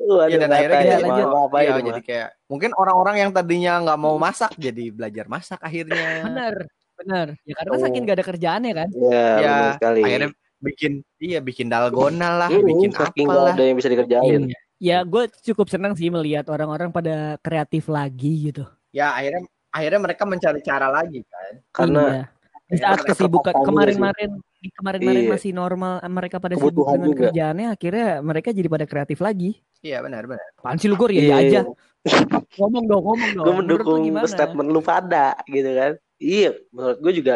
[0.01, 1.21] Waduh, Iya dan akhirnya kita ya, lanjut.
[1.21, 5.25] jadi, apa iya, ini, jadi kayak mungkin orang-orang yang tadinya nggak mau masak jadi belajar
[5.29, 6.25] masak akhirnya.
[6.25, 6.55] Bener,
[7.01, 7.27] bener.
[7.41, 7.81] Ya karena Oh.
[7.81, 8.89] saking gak ada kerjaannya kan.
[8.91, 10.01] Iya, Ya, benar sekali.
[10.01, 10.29] Akhirnya
[10.61, 13.53] bikin iya bikin dalgona lah, Hmm, bikin saking apa lah.
[13.53, 14.41] ada yang bisa dikerjain.
[14.45, 14.57] Iya.
[14.77, 18.65] Ya gue cukup senang sih melihat orang-orang pada kreatif lagi gitu.
[18.91, 21.53] Ya akhirnya akhirnya mereka mencari cara lagi kan.
[21.71, 22.23] Karena Iya.
[22.65, 25.31] di saat kesibukan juga kemarin-kemarin di kemarin-kemarin Iya.
[25.31, 27.21] masih normal mereka pada sibuk dengan juga.
[27.27, 29.57] kerjaannya akhirnya mereka jadi pada kreatif lagi.
[29.81, 30.45] Iya benar benar.
[30.55, 31.09] Apaan sih lu Gor?
[31.09, 31.61] Ya, Iya, ya aja.
[31.61, 31.61] iya.
[32.57, 33.45] Ngomong dong, ngomong dong.
[33.45, 35.91] gue mendukung statement lu pada gitu kan.
[36.21, 37.35] Iya, menurut gue juga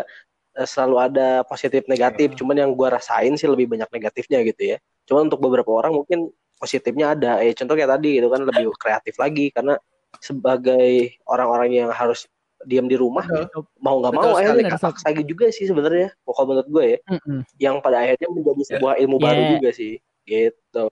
[0.53, 2.31] eh, selalu ada positif negatif.
[2.31, 2.37] Iya.
[2.37, 4.77] Cuman yang gue rasain sih lebih banyak negatifnya gitu ya.
[5.09, 7.41] Cuman untuk beberapa orang mungkin positifnya ada.
[7.41, 9.75] Eh contoh kayak tadi itu kan lebih kreatif lagi karena
[10.23, 12.29] sebagai orang-orang yang harus
[12.65, 13.67] diam di rumah Betul.
[13.77, 16.15] mau nggak mau akhirnya dipaksa juga sih sebenarnya.
[16.23, 17.39] Pokoknya menurut gue ya, Mm-mm.
[17.59, 19.51] yang pada akhirnya menjadi sebuah ilmu baru Yeah.
[19.59, 19.93] juga sih.
[20.25, 20.85] Gitu.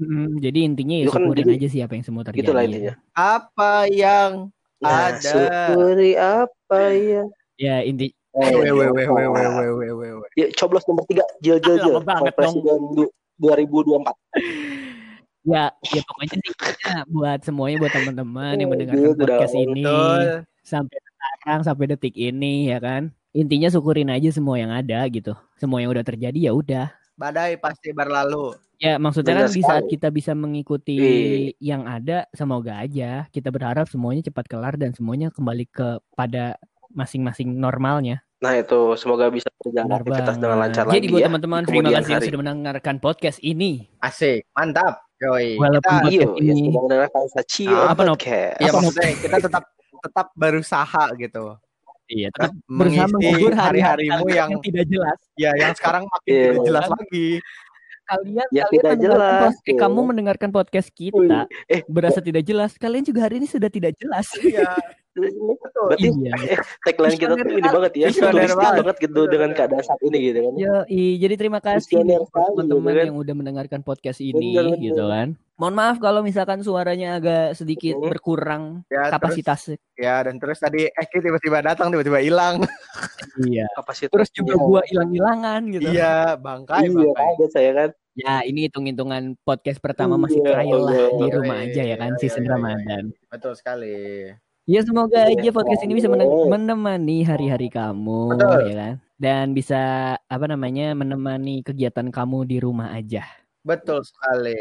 [0.00, 0.40] Mm-mm.
[0.42, 2.40] Jadi intinya ya Itu kan syukurin jadi- aja sih apa yang semua terjadi.
[2.42, 2.68] Gitulah ya.
[2.72, 2.94] intinya.
[3.14, 4.30] Apa yang
[4.80, 5.20] Nah, ada?
[5.20, 7.22] syukuri apa ya?
[7.60, 8.16] Ya inti.
[10.32, 12.00] Ya coblos nomor tiga jil jil jil.
[12.08, 12.80] Ah, presiden
[13.36, 14.16] 2024.
[15.44, 19.84] Ya, ya pokoknya intinya buat semuanya buat teman-teman yang oh, mendengarkan podcast ini
[20.60, 23.12] sampai sekarang sampai detik ini ya kan.
[23.32, 25.32] Intinya syukurin aja semua yang ada gitu.
[25.56, 26.92] Semua yang udah terjadi ya udah.
[27.16, 28.56] Badai pasti berlalu.
[28.80, 29.60] Ya maksudnya Benar kan sekali.
[29.60, 31.60] di saat kita bisa mengikuti Ii.
[31.60, 36.56] yang ada, semoga aja kita berharap semuanya cepat kelar dan semuanya kembali kepada
[36.90, 38.22] masing-masing normalnya.
[38.38, 41.26] Nah itu semoga bisa berjalan aktivitas dengan lancar Jadi lagi buat ya.
[41.28, 42.26] teman-teman terima kasih yang hari.
[42.26, 43.72] sudah mendengarkan podcast ini.
[43.98, 45.04] Asik, mantap.
[45.20, 45.60] Yoi.
[45.60, 46.72] Walaupun Kita, podcast Iyo, ya ini
[47.28, 48.02] Sachio Ah, apa?
[48.02, 48.56] Podcast.
[48.56, 49.64] ya apa, maksudnya kita tetap
[50.00, 51.44] tetap berusaha gitu.
[52.08, 53.12] iya Tetap mengisi
[53.52, 55.18] hari-harimu kalian yang yang tidak jelas.
[55.36, 56.40] ya yang sekarang makin Iya.
[56.48, 57.28] tidak jelas lagi.
[58.02, 59.78] Kalian Ya, kalian tidak jelas, eh, ya.
[59.78, 62.74] kamu mendengarkan podcast kita Eh, berasa tidak jelas.
[62.74, 64.26] Kalian juga hari ini sudah tidak jelas.
[64.34, 64.64] Iya.
[65.20, 66.32] berarti iya.
[66.54, 68.78] eh, tagline kita tuh ini banget ya, Visioner futuristik banget.
[68.80, 70.52] banget gitu dengan keadaan saat ini gitu kan.
[70.56, 70.74] Yo,
[71.16, 73.06] jadi terima kasih sekali, teman-teman gitu kan.
[73.08, 74.80] yang udah mendengarkan podcast ini Bener, bener.
[74.80, 75.28] gitu kan.
[75.60, 79.60] Mohon maaf kalau misalkan suaranya agak sedikit berkurang Ya, terus, kapasitas.
[79.92, 82.64] ya dan terus tadi Eki tiba-tiba datang tiba-tiba hilang.
[83.44, 83.68] Iya.
[83.76, 84.08] Kapasitas.
[84.08, 85.92] Terus juga gua hilang-hilangan gitu.
[85.92, 87.48] iya, bangkai Iya, bangkai.
[87.52, 87.90] saya kan.
[88.10, 92.20] Ya, ini hitung-hitungan podcast pertama masih Iya, trial lah di rumah aja ya kan Iya,
[92.20, 92.52] season iya, iya.
[92.56, 93.04] Ramadan.
[93.28, 93.96] Betul sekali.
[94.70, 96.06] Ya semoga Iya, aja podcast ini bisa
[96.46, 98.70] menemani hari-hari kamu Betul.
[98.70, 98.94] ya kan.
[99.18, 99.82] Dan bisa
[100.30, 103.26] apa namanya menemani kegiatan kamu di rumah aja.
[103.66, 104.54] Betul sekali.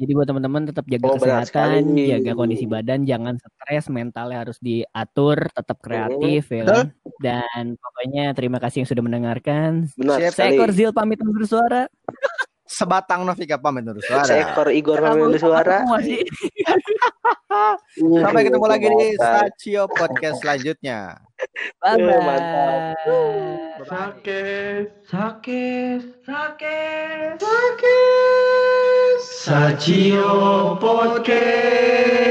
[0.00, 5.52] Jadi buat teman-teman tetap jaga Oh, kesehatan, jaga kondisi badan, jangan stres, mentalnya harus diatur,
[5.52, 6.72] tetap kreatif ya Betul.
[6.72, 6.86] kan.
[7.20, 9.84] Dan pokoknya terima kasih yang sudah mendengarkan.
[10.00, 10.56] Benar Siap, sekali.
[10.56, 11.84] Seekor Zil pamit undur suara.
[12.64, 14.24] Sebatang Novika pamit undur suara.
[14.24, 15.84] Seekor Igor Kamu memilih suara.
[18.24, 19.52] Sampai ketemu lagi di Mantap.
[19.52, 21.20] Sachio Podcast selanjutnya.
[21.84, 22.96] Bye Mantap.
[23.04, 23.84] bye.
[23.84, 24.88] Sakes.
[25.04, 29.22] Sakes, sakes, sakes.
[29.44, 30.32] Sacio
[30.80, 32.24] Podcast.